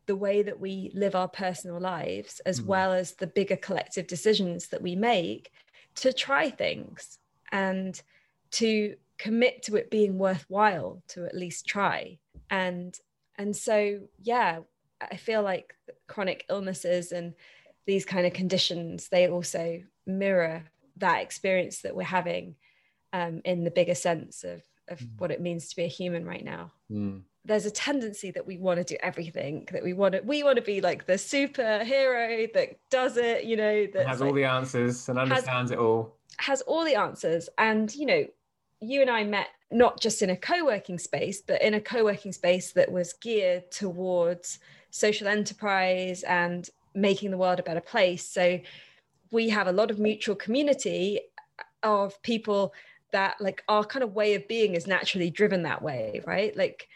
[0.07, 2.65] the way that we live our personal lives as mm.
[2.65, 5.51] well as the bigger collective decisions that we make
[5.95, 7.19] to try things
[7.51, 8.01] and
[8.51, 12.17] to commit to it being worthwhile to at least try
[12.49, 12.97] and
[13.37, 14.59] and so yeah
[15.11, 15.75] i feel like
[16.07, 17.33] chronic illnesses and
[17.85, 20.63] these kind of conditions, they also mirror
[20.97, 22.55] that experience that we're having
[23.13, 25.09] um, in the bigger sense of, of mm.
[25.17, 26.71] what it means to be a human right now.
[26.91, 27.23] Mm.
[27.43, 30.57] There's a tendency that we want to do everything that we want to we want
[30.57, 34.43] to be like the superhero that does it you know that has like, all the
[34.43, 36.15] answers and understands has, it all.
[36.37, 37.49] has all the answers.
[37.57, 38.25] And you know
[38.79, 42.71] you and i met not just in a co-working space but in a co-working space
[42.73, 48.27] that was geared towards social enterprise and making the world a better place.
[48.27, 48.59] So
[49.31, 51.21] we have a lot of mutual community
[51.83, 52.73] of people
[53.11, 56.55] that like our kind of way of being is naturally driven that way right?
[56.55, 56.87] Like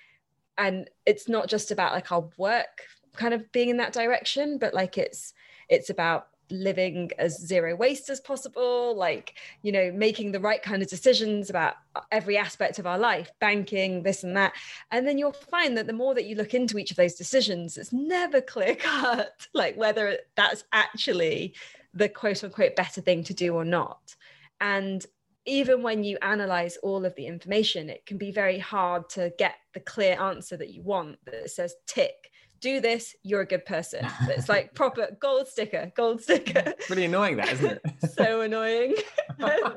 [0.58, 2.84] and it's not just about like our work
[3.16, 5.34] kind of being in that direction but like it's
[5.70, 10.82] it's about living as zero waste as possible like you know making the right kind
[10.82, 11.76] of decisions about
[12.12, 14.54] every aspect of our life banking this and that.
[14.92, 17.78] And then you'll find that the more that you look into each of those decisions
[17.78, 21.56] it's never clear cut like whether that's actually
[21.94, 24.16] the quote unquote better thing to do or not.
[24.62, 25.06] And
[25.46, 29.56] even when you analyze all of the information, it can be very hard to get
[29.74, 32.32] the clear answer that you want that says tick.
[32.62, 34.08] Do this, you're a good person.
[34.28, 36.74] It's like proper gold sticker, gold sticker.
[36.90, 38.12] Really annoying, that isn't it?
[38.18, 38.96] so annoying.
[39.40, 39.74] and, um,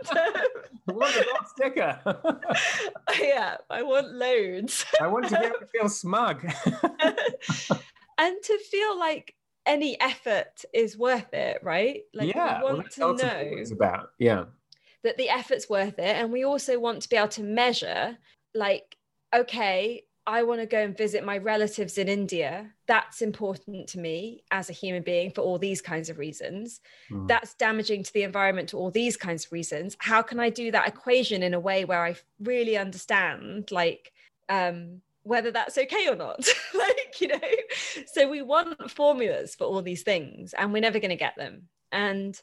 [0.86, 2.00] want a gold sticker.
[3.20, 4.86] yeah, I want loads.
[5.02, 6.44] I want to be able to feel smug.
[8.18, 9.34] and to feel like
[9.66, 12.04] any effort is worth it, right?
[12.14, 13.40] Like yeah, want well, to know.
[13.42, 14.44] It's about yeah
[15.04, 16.16] that the effort's worth it.
[16.16, 18.18] And we also want to be able to measure,
[18.54, 18.96] like,
[19.34, 22.70] okay, I want to go and visit my relatives in India.
[22.86, 26.80] That's important to me as a human being for all these kinds of reasons.
[27.10, 27.26] Mm.
[27.28, 29.96] That's damaging to the environment for all these kinds of reasons.
[30.00, 34.12] How can I do that equation in a way where I really understand, like,
[34.50, 36.46] um, whether that's okay or not?
[36.74, 37.40] like, you know,
[38.12, 41.68] so we want formulas for all these things and we're never going to get them.
[41.90, 42.38] And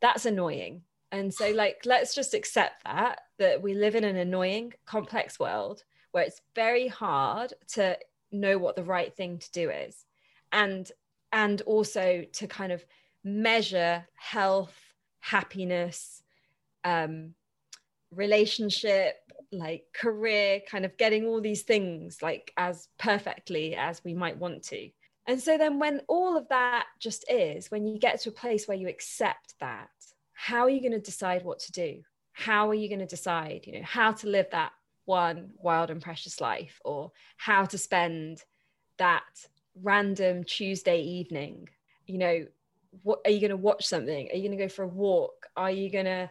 [0.00, 4.74] that's annoying and so, like, let's just accept that, that we live in an annoying,
[4.86, 5.82] complex world
[6.12, 7.98] where it's very hard to
[8.30, 10.04] know what the right thing to do is.
[10.52, 10.90] And
[11.32, 12.84] and also to kind of
[13.22, 14.74] measure health,
[15.20, 16.22] happiness,
[16.84, 17.34] um,
[18.10, 19.16] relationship,
[19.52, 24.62] like career, kind of getting all these things like as perfectly as we might want
[24.64, 24.88] to.
[25.26, 28.66] And so then when all of that just is, when you get to a place
[28.66, 29.90] where you accept that
[30.40, 32.00] how are you going to decide what to do?
[32.30, 34.70] How are you going to decide you know how to live that
[35.04, 38.44] one wild and precious life or how to spend
[38.98, 39.24] that
[39.82, 41.68] random tuesday evening?
[42.06, 42.46] You know
[43.02, 44.28] what are you going to watch something?
[44.30, 45.48] Are you going to go for a walk?
[45.56, 46.30] Are you going to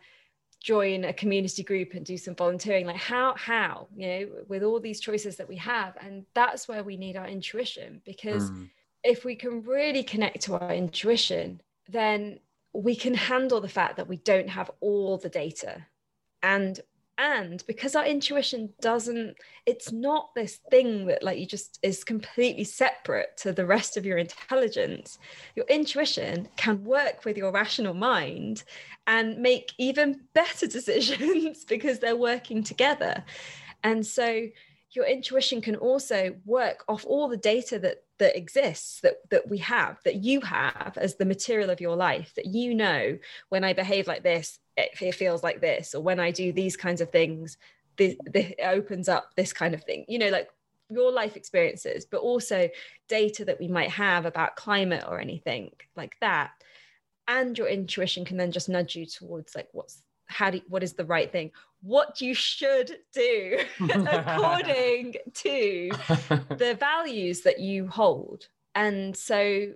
[0.61, 2.85] join a community group and do some volunteering?
[2.85, 6.81] Like how how you know with all these choices that we have and that's where
[6.81, 8.69] we need our intuition because mm.
[9.03, 12.39] if we can really connect to our intuition then
[12.77, 15.85] we can handle the fact that we don't have all the data.
[16.43, 16.79] And
[17.19, 22.63] and because our intuition doesn't it's not this thing that like you just is completely
[22.63, 25.17] separate to the rest of your intelligence.
[25.55, 28.63] Your intuition can work with your rational mind
[29.07, 33.23] and make even better decisions because they're working together.
[33.83, 34.47] And so
[34.97, 39.59] your intuition can also work off all the data that that exists that that we
[39.59, 43.17] have that you have as the material of your life that you know
[43.49, 46.75] when i behave like this it, it feels like this or when i do these
[46.75, 47.57] kinds of things
[47.97, 50.49] this, this opens up this kind of thing you know like
[50.89, 52.69] your life experiences but also
[53.07, 56.51] data that we might have about climate or anything like that.
[57.27, 60.93] And your intuition can then just nudge you towards like what's how do what is
[60.93, 63.59] the right thing what you should do
[63.89, 65.89] according to
[66.57, 69.67] the values that you hold and so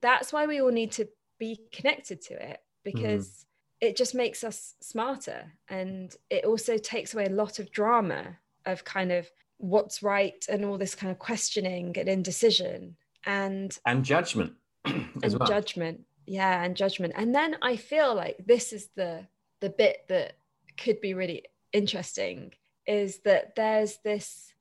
[0.00, 1.08] that's why we all need to
[1.38, 3.88] be connected to it because mm.
[3.88, 8.36] it just makes us smarter and it also takes away a lot of drama
[8.66, 14.04] of kind of what's right and all this kind of questioning and indecision and and
[14.04, 14.52] judgment
[14.84, 15.48] and well.
[15.48, 19.26] judgment yeah and judgment and then i feel like this is the
[19.60, 20.34] the bit that
[20.78, 22.52] could be really interesting
[22.86, 24.52] is that there's this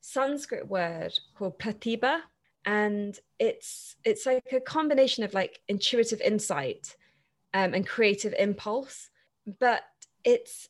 [0.00, 2.20] Sanskrit word called pratibha,
[2.64, 6.96] and it's it's like a combination of like intuitive insight
[7.54, 9.10] um, and creative impulse,
[9.58, 9.82] but
[10.24, 10.68] it's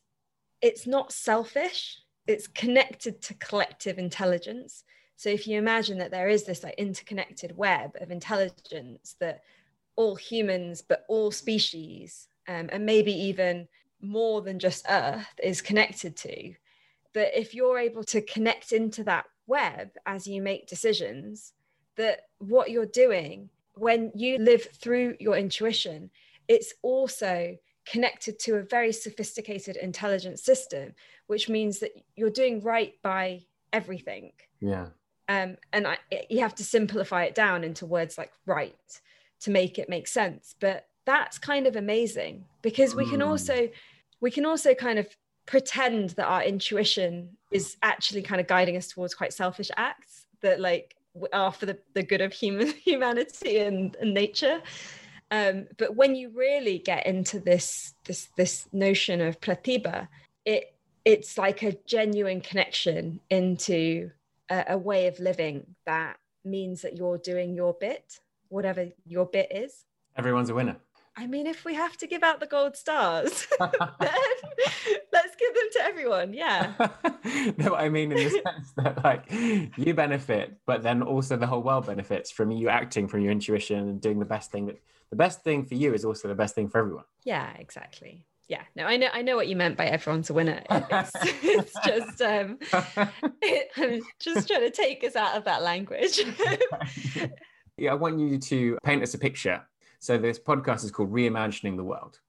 [0.61, 1.99] it's not selfish.
[2.27, 4.83] It's connected to collective intelligence.
[5.15, 9.43] So if you imagine that there is this like interconnected web of intelligence that
[9.95, 13.67] all humans, but all species um, and maybe even
[14.01, 16.53] more than just Earth is connected to,
[17.13, 21.53] that if you're able to connect into that web as you make decisions,
[21.97, 26.09] that what you're doing when you live through your intuition,
[26.47, 30.93] it's also connected to a very sophisticated intelligent system,
[31.27, 33.41] which means that you're doing right by
[33.73, 34.31] everything.
[34.59, 34.87] Yeah.
[35.27, 35.97] Um, and I,
[36.29, 38.75] you have to simplify it down into words like right
[39.41, 40.55] to make it make sense.
[40.59, 43.69] But that's kind of amazing because we can also
[44.21, 45.07] we can also kind of
[45.45, 50.61] pretend that our intuition is actually kind of guiding us towards quite selfish acts that
[50.61, 50.95] like
[51.33, 54.61] are for the, the good of human humanity and, and nature.
[55.31, 60.07] Um, but when you really get into this this this notion of pratibha
[60.45, 64.11] it it's like a genuine connection into
[64.49, 69.49] a, a way of living that means that you're doing your bit whatever your bit
[69.51, 69.85] is.
[70.17, 70.77] Everyone's a winner
[71.15, 73.69] I mean, if we have to give out the gold stars, then
[75.11, 76.33] let's give them to everyone.
[76.33, 76.73] Yeah.
[77.57, 79.29] no, I mean in the sense that like
[79.77, 83.89] you benefit, but then also the whole world benefits from you acting from your intuition
[83.89, 86.55] and doing the best thing that the best thing for you is also the best
[86.55, 87.03] thing for everyone.
[87.25, 88.25] Yeah, exactly.
[88.47, 90.61] Yeah, no, I know, I know what you meant by everyone's a winner.
[90.69, 92.57] It's, it's just, um,
[93.41, 96.19] it, I'm just trying to take us out of that language.
[97.77, 99.61] yeah, I want you to paint us a picture
[100.01, 102.19] so this podcast is called Reimagining the World.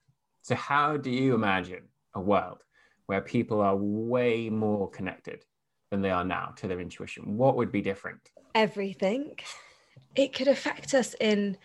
[0.43, 2.59] So how do you imagine a world
[3.07, 5.43] where people are way more connected
[5.89, 7.35] than they are now to their intuition?
[7.35, 8.29] What would be different?
[8.53, 9.39] Everything.
[10.15, 11.57] It could affect us in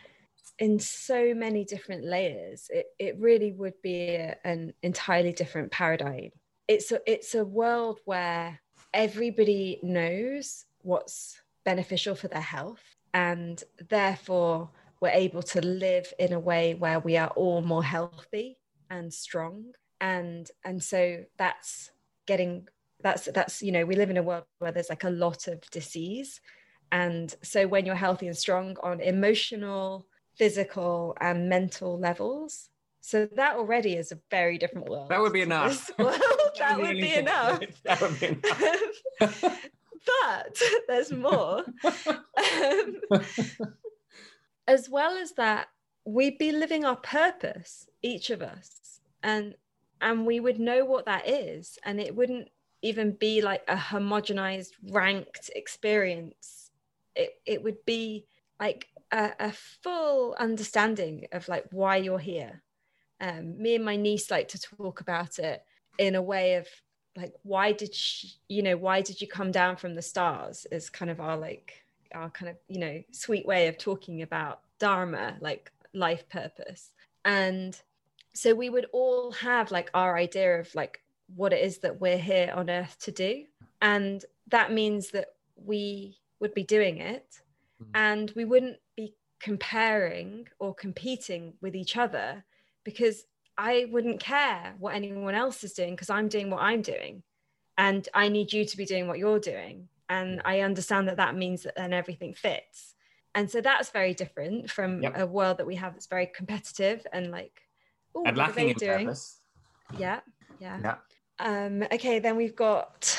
[0.58, 2.70] in so many different layers.
[2.70, 6.30] It it really would be a, an entirely different paradigm.
[6.68, 8.58] It's a it's a world where
[8.94, 12.80] everybody knows what's beneficial for their health
[13.12, 14.70] and therefore
[15.00, 18.58] we're able to live in a way where we are all more healthy
[18.90, 19.72] and strong.
[20.00, 21.90] And and so that's
[22.26, 22.68] getting
[23.00, 25.60] that's that's you know we live in a world where there's like a lot of
[25.70, 26.40] disease.
[26.90, 32.70] And so when you're healthy and strong on emotional physical and mental levels
[33.00, 35.08] so that already is a very different world.
[35.08, 35.88] That would be enough.
[35.96, 37.60] that, would be enough.
[37.84, 39.68] That would be enough.
[40.06, 41.64] But there's more.
[41.84, 42.96] um,
[44.68, 45.66] as well as that
[46.04, 49.56] we'd be living our purpose each of us and
[50.00, 52.48] and we would know what that is and it wouldn't
[52.82, 56.70] even be like a homogenized ranked experience.
[57.14, 58.26] It, it would be
[58.60, 62.62] like a, a full understanding of like why you're here.
[63.20, 65.62] Um, me and my niece like to talk about it
[65.98, 66.68] in a way of
[67.16, 70.88] like why did she, you know why did you come down from the stars is
[70.88, 71.82] kind of our like
[72.14, 76.92] our kind of you know sweet way of talking about dharma like life purpose.
[77.24, 77.78] And
[78.34, 81.02] so we would all have like our idea of like
[81.34, 83.44] what it is that we're here on earth to do.
[83.82, 87.40] And that means that we would be doing it.
[87.82, 87.86] Mm.
[87.94, 92.44] and we wouldn't be comparing or competing with each other
[92.84, 93.24] because
[93.56, 97.22] I wouldn't care what anyone else is doing because I'm doing what I'm doing.
[97.76, 101.34] And I need you to be doing what you're doing and I understand that that
[101.34, 102.94] means that then everything fits.
[103.34, 105.18] And so that's very different from yep.
[105.18, 107.60] a world that we have that's very competitive and like,
[108.14, 109.06] oh, what are they doing?
[109.06, 109.40] Purpose.
[109.96, 110.20] Yeah,
[110.58, 110.78] yeah.
[110.82, 110.94] Yeah.
[111.38, 113.16] Um, okay, then we've got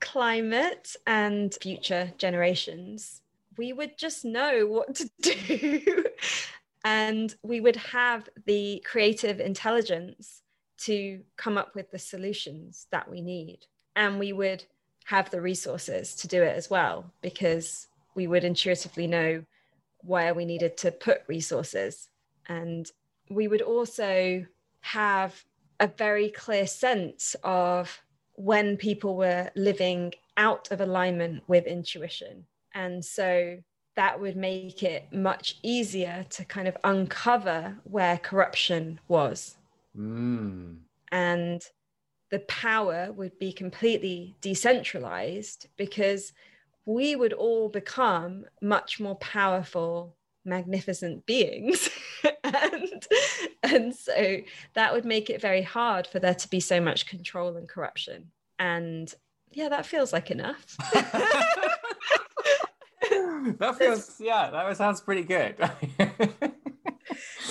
[0.00, 3.22] climate and future generations.
[3.58, 6.04] We would just know what to do.
[6.84, 10.42] and we would have the creative intelligence
[10.76, 13.60] to come up with the solutions that we need.
[13.96, 14.64] And we would
[15.04, 19.44] have the resources to do it as well because we would intuitively know
[19.98, 22.08] where we needed to put resources.
[22.48, 22.90] And
[23.30, 24.44] we would also
[24.80, 25.44] have
[25.80, 28.00] a very clear sense of
[28.34, 32.44] when people were living out of alignment with intuition.
[32.74, 33.58] And so
[33.96, 39.56] that would make it much easier to kind of uncover where corruption was.
[39.96, 40.78] Mm.
[41.12, 41.62] and
[42.34, 46.32] the power would be completely decentralized because
[46.84, 51.88] we would all become much more powerful magnificent beings.
[52.42, 53.06] And
[53.62, 54.38] and so
[54.74, 58.30] that would make it very hard for there to be so much control and corruption.
[58.58, 59.12] And
[59.52, 60.76] yeah that feels like enough.
[63.58, 65.56] That feels yeah that sounds pretty good.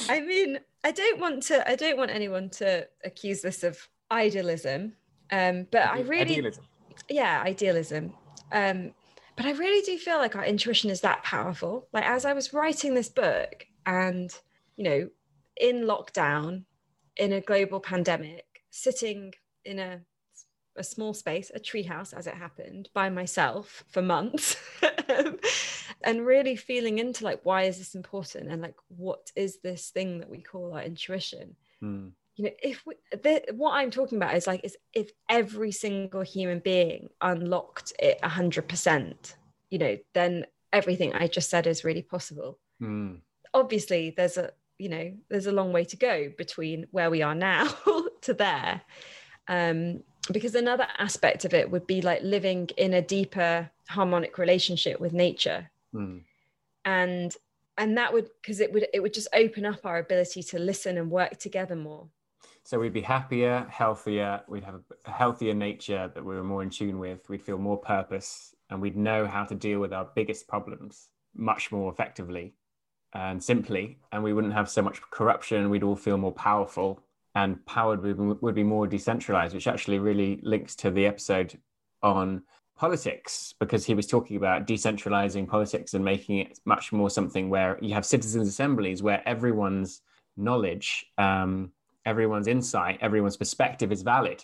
[0.09, 4.93] I mean i don't want to i don't want anyone to accuse this of idealism.
[5.31, 6.65] Um, but I really, idealism.
[7.09, 8.13] yeah, idealism.
[8.51, 8.93] Um,
[9.35, 11.87] but I really do feel like our intuition is that powerful.
[11.91, 14.33] Like as I was writing this book, and
[14.75, 15.09] you know,
[15.57, 16.63] in lockdown,
[17.17, 19.33] in a global pandemic, sitting
[19.65, 20.01] in a
[20.75, 24.55] a small space, a treehouse as it happened, by myself for months,
[26.03, 30.19] and really feeling into like why is this important and like what is this thing
[30.19, 31.55] that we call our intuition.
[31.81, 35.71] Mm you know if we, the, what i'm talking about is like is if every
[35.71, 39.35] single human being unlocked it 100%
[39.73, 42.59] you know, then everything I just said is really possible.
[42.79, 43.21] Mm.
[43.55, 47.33] Obviously, there's a you know there's a long way to go between where we are
[47.33, 47.73] now
[48.21, 48.81] to there.
[49.47, 54.99] Um, because another aspect of it would be like living in a deeper harmonic relationship
[54.99, 55.71] with nature.
[55.91, 56.21] Mm.
[56.85, 57.35] And
[57.79, 60.99] and that would because it would it would just open up our ability to listen
[60.99, 62.09] and work together more
[62.65, 66.69] so we'd be happier healthier we'd have a healthier nature that we were more in
[66.69, 70.47] tune with we'd feel more purpose and we'd know how to deal with our biggest
[70.47, 72.53] problems much more effectively
[73.13, 77.01] and simply and we wouldn't have so much corruption we'd all feel more powerful
[77.35, 78.01] and powered
[78.41, 81.57] would be more decentralized which actually really links to the episode
[82.01, 82.41] on
[82.75, 87.77] politics because he was talking about decentralizing politics and making it much more something where
[87.81, 90.01] you have citizens assemblies where everyone's
[90.37, 91.71] knowledge um,
[92.05, 94.43] everyone's insight everyone's perspective is valid.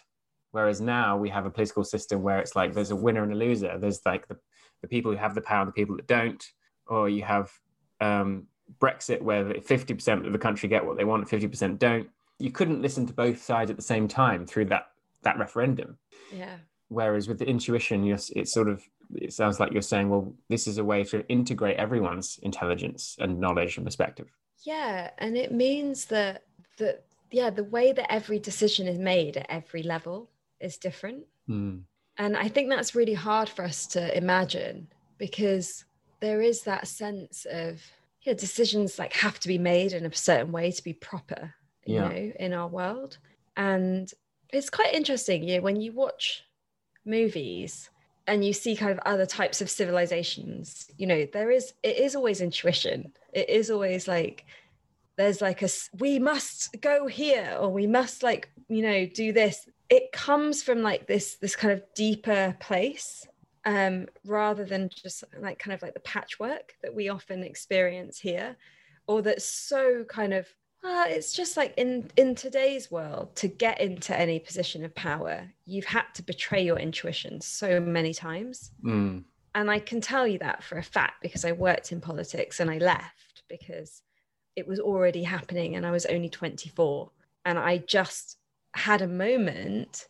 [0.51, 3.35] Whereas now we have a political system where it's like there's a winner and a
[3.35, 3.77] loser.
[3.77, 4.37] There's like the,
[4.81, 6.43] the people who have the power and the people that don't.
[6.87, 7.51] Or you have
[8.01, 8.47] um,
[8.79, 12.09] brexit where 50% of the country get what they want 50% don't.
[12.39, 14.87] You couldn't listen to both sides at the same time through that
[15.23, 15.97] that referendum.
[16.33, 16.57] Yeah.
[16.87, 18.83] Whereas with the intuition it's sort of
[19.13, 23.39] it sounds like you're saying well this is a way to integrate everyone's intelligence and
[23.39, 24.31] knowledge and perspective.
[24.65, 25.11] Yeah.
[25.17, 26.43] And it means that
[26.77, 31.81] that yeah the way that every decision is made at every level is different mm.
[32.17, 35.85] and i think that's really hard for us to imagine because
[36.19, 37.81] there is that sense of
[38.23, 41.53] yeah decisions like have to be made in a certain way to be proper
[41.85, 42.07] you yeah.
[42.07, 43.17] know in our world
[43.57, 44.13] and
[44.49, 46.43] it's quite interesting you know when you watch
[47.05, 47.89] movies
[48.27, 52.15] and you see kind of other types of civilizations you know there is it is
[52.15, 54.45] always intuition it is always like
[55.19, 59.67] there's like a we must go here or we must like you know do this
[59.89, 63.27] it comes from like this this kind of deeper place
[63.65, 68.55] um rather than just like kind of like the patchwork that we often experience here
[69.07, 70.47] or that's so kind of
[70.81, 75.45] uh, it's just like in in today's world to get into any position of power
[75.65, 79.21] you've had to betray your intuition so many times mm.
[79.53, 82.71] and i can tell you that for a fact because i worked in politics and
[82.71, 84.01] i left because
[84.59, 87.09] it was already happening and i was only 24
[87.45, 88.37] and i just
[88.75, 90.07] had a moment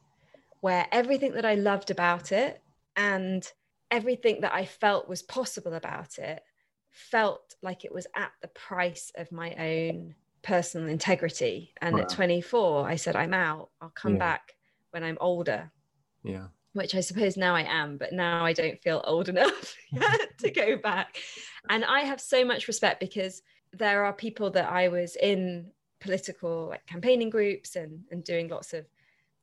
[0.62, 2.62] where everything that i loved about it
[2.96, 3.52] and
[3.92, 6.42] everything that i felt was possible about it
[6.92, 11.74] felt like it was at the price of my own personal integrity.
[11.82, 12.02] And wow.
[12.02, 13.70] at 24, I said, I'm out.
[13.82, 14.20] I'll come yeah.
[14.20, 14.54] back
[14.92, 15.72] when I'm older.
[16.24, 16.48] Yeah.
[16.74, 19.76] Which I suppose now I am, but now I don't feel old enough
[20.40, 21.18] to go back.
[21.70, 23.42] And I have so much respect because
[23.74, 28.74] there are people that I was in political like campaigning groups and, and doing lots
[28.74, 28.86] of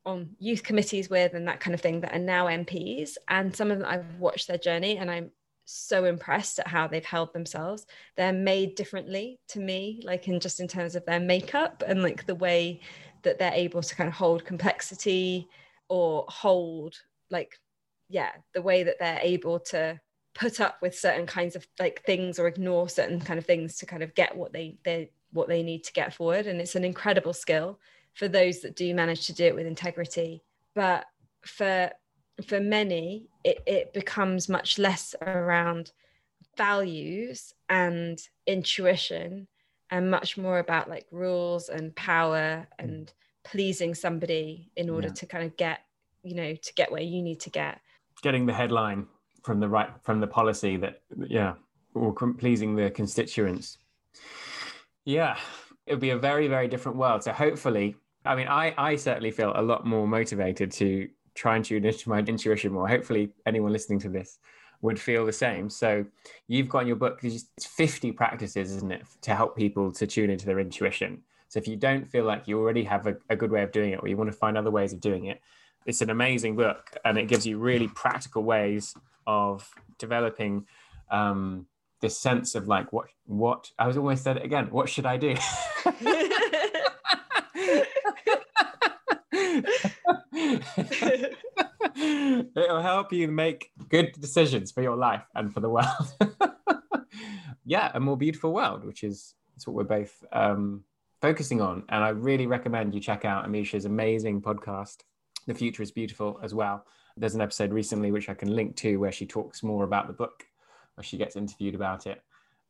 [0.04, 3.16] on youth committees with and that kind of thing that are now MPs.
[3.28, 5.30] And some of them I've watched their journey and I'm
[5.64, 7.86] so impressed at how they've held themselves.
[8.16, 12.24] They're made differently to me, like in just in terms of their makeup and like
[12.24, 12.80] the way
[13.22, 15.48] that they're able to kind of hold complexity
[15.88, 16.94] or hold
[17.30, 17.58] like
[18.08, 20.00] yeah, the way that they're able to
[20.36, 23.86] put up with certain kinds of like things or ignore certain kind of things to
[23.86, 26.46] kind of get what they they what they need to get forward.
[26.46, 27.80] And it's an incredible skill
[28.14, 30.42] for those that do manage to do it with integrity.
[30.74, 31.06] But
[31.44, 31.90] for
[32.46, 35.92] for many, it, it becomes much less around
[36.56, 39.48] values and intuition
[39.90, 43.12] and much more about like rules and power and
[43.44, 45.14] pleasing somebody in order yeah.
[45.14, 45.80] to kind of get
[46.22, 47.80] you know to get where you need to get
[48.22, 49.06] getting the headline
[49.46, 51.54] from the right from the policy that yeah
[51.94, 53.78] or pleasing the constituents
[55.04, 55.38] yeah
[55.86, 59.30] it would be a very very different world so hopefully i mean i i certainly
[59.30, 62.88] feel a lot more motivated to try and tune into my intuition more.
[62.88, 64.38] Hopefully, anyone listening to this
[64.80, 65.70] would feel the same.
[65.70, 66.04] So,
[66.48, 70.30] you've got in your book, it's 50 practices, isn't it, to help people to tune
[70.30, 71.22] into their intuition.
[71.48, 73.92] So, if you don't feel like you already have a, a good way of doing
[73.92, 75.40] it, or you want to find other ways of doing it,
[75.84, 78.92] it's an amazing book and it gives you really practical ways
[79.26, 79.68] of
[79.98, 80.66] developing
[81.10, 81.66] um,
[82.00, 84.68] this sense of like what what I was almost said it again.
[84.70, 85.34] What should I do?
[92.56, 96.14] It'll help you make good decisions for your life and for the world.
[97.64, 100.84] yeah, a more beautiful world, which is that's what we're both um,
[101.20, 101.84] focusing on.
[101.88, 104.98] And I really recommend you check out Amisha's amazing podcast,
[105.46, 106.84] The Future is Beautiful, as well.
[107.16, 110.12] There's an episode recently which I can link to where she talks more about the
[110.12, 110.46] book,
[110.94, 112.22] where she gets interviewed about it.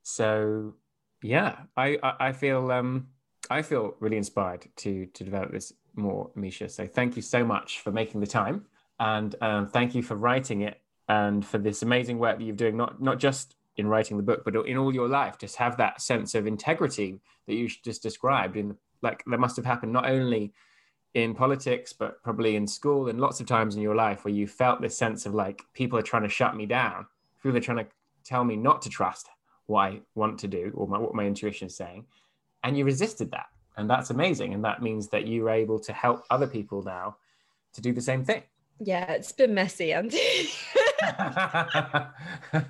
[0.02, 0.74] So
[1.22, 3.08] yeah, I I, I feel um,
[3.50, 6.68] I feel really inspired to to develop this more, Misha.
[6.68, 8.66] So thank you so much for making the time,
[9.00, 12.76] and um, thank you for writing it and for this amazing work that you're doing,
[12.76, 15.38] not not just in writing the book, but in all your life.
[15.38, 18.56] Just have that sense of integrity that you just described.
[18.56, 20.52] In like that must have happened not only
[21.16, 24.46] in politics, but probably in school and lots of times in your life where you
[24.46, 27.06] felt this sense of like people are trying to shut me down,
[27.42, 27.86] people are trying to
[28.22, 29.26] tell me not to trust
[29.64, 32.04] what I want to do or my, what my intuition is saying,
[32.64, 33.46] and you resisted that,
[33.78, 34.52] and that's amazing.
[34.52, 37.16] And that means that you are able to help other people now
[37.72, 38.42] to do the same thing.
[38.78, 40.20] Yeah, it's been messy, Andy.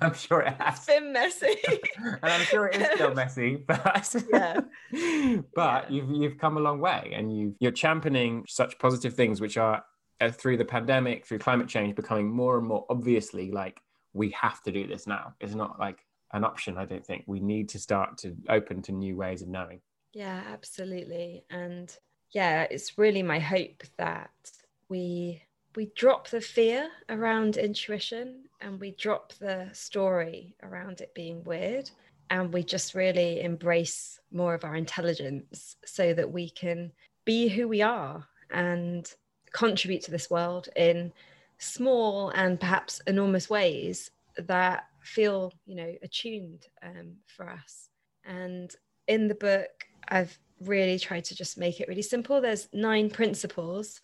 [0.01, 0.77] I'm sure it has.
[0.77, 1.55] It's been messy.
[1.97, 4.59] and I'm sure it is still messy, but yeah.
[4.91, 5.85] but yeah.
[5.89, 9.83] you've you've come a long way and you you're championing such positive things which are
[10.21, 13.79] uh, through the pandemic, through climate change becoming more and more obviously like
[14.13, 15.33] we have to do this now.
[15.39, 15.99] It's not like
[16.33, 17.23] an option, I don't think.
[17.27, 19.81] We need to start to open to new ways of knowing.
[20.13, 21.43] Yeah, absolutely.
[21.49, 21.95] And
[22.33, 24.31] yeah, it's really my hope that
[24.89, 25.43] we
[25.77, 31.87] we drop the fear around intuition and we drop the story around it being weird
[32.31, 36.91] and we just really embrace more of our intelligence so that we can
[37.25, 39.13] be who we are and
[39.53, 41.13] contribute to this world in
[41.59, 44.09] small and perhaps enormous ways
[44.39, 47.89] that feel you know attuned um, for us.
[48.25, 48.75] And
[49.07, 52.41] in the book i've really tried to just make it really simple.
[52.41, 54.01] There's nine principles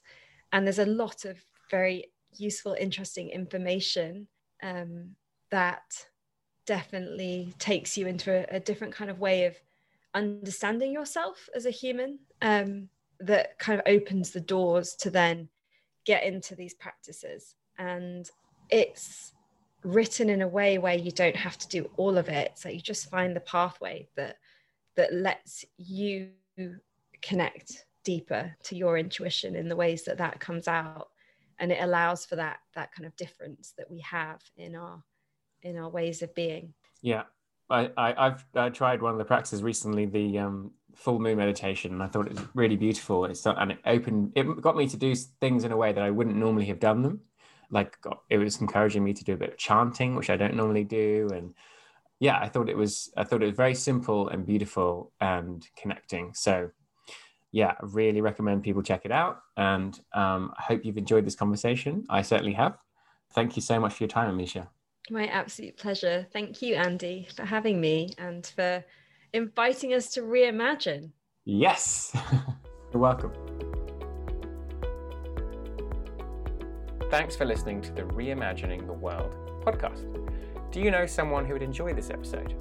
[0.52, 2.06] and there's a lot of very
[2.38, 4.28] useful, interesting information
[4.62, 5.12] um,
[5.52, 5.84] that
[6.66, 9.56] definitely takes you into a, a, different kind of way of
[10.14, 12.88] understanding yourself as a human um,
[13.20, 15.50] that kind of opens the doors to then
[16.06, 17.56] get into these practices.
[17.78, 18.30] And
[18.70, 19.34] it's
[19.84, 22.54] written in a way where you don't have to do all of it.
[22.56, 24.38] So you just find the pathway that
[24.96, 26.30] that lets you
[27.22, 31.10] connect deeper to your intuition in the ways that that comes out
[31.64, 35.02] and it allows for that that kind of difference that we have in our
[35.62, 37.24] in our ways of being yeah
[37.70, 41.94] I, I have I tried one of the practices recently, the um, full moon meditation,
[41.94, 43.24] and I thought it was really beautiful.
[43.24, 46.12] It's and it opened, it got me to do things in a way that I
[46.12, 47.22] wouldn't normally have done them.
[47.72, 47.98] Like
[48.30, 51.30] it was encouraging me to do a bit of chanting, which I don't normally do,
[51.34, 51.54] and
[52.20, 56.34] yeah, I thought it was I thought it was very simple and beautiful and connecting.
[56.34, 56.70] So
[57.54, 59.44] yeah, I really recommend people check it out.
[59.56, 62.04] And um, I hope you've enjoyed this conversation.
[62.10, 62.80] I certainly have.
[63.34, 64.68] Thank you so much for your time, Amisha.
[65.12, 66.26] My absolute pleasure.
[66.34, 68.84] Thank you, Andy, for having me and for
[69.34, 71.12] inviting us to reimagine.
[71.46, 72.16] Yes,
[72.92, 73.32] you're welcome.
[77.12, 80.10] Thanks for listening to the Reimagining the World podcast.
[80.72, 82.56] Do you know someone who would enjoy this episode?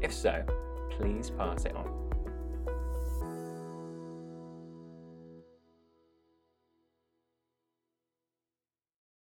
[0.00, 0.44] If so,
[0.90, 2.05] please pass it on.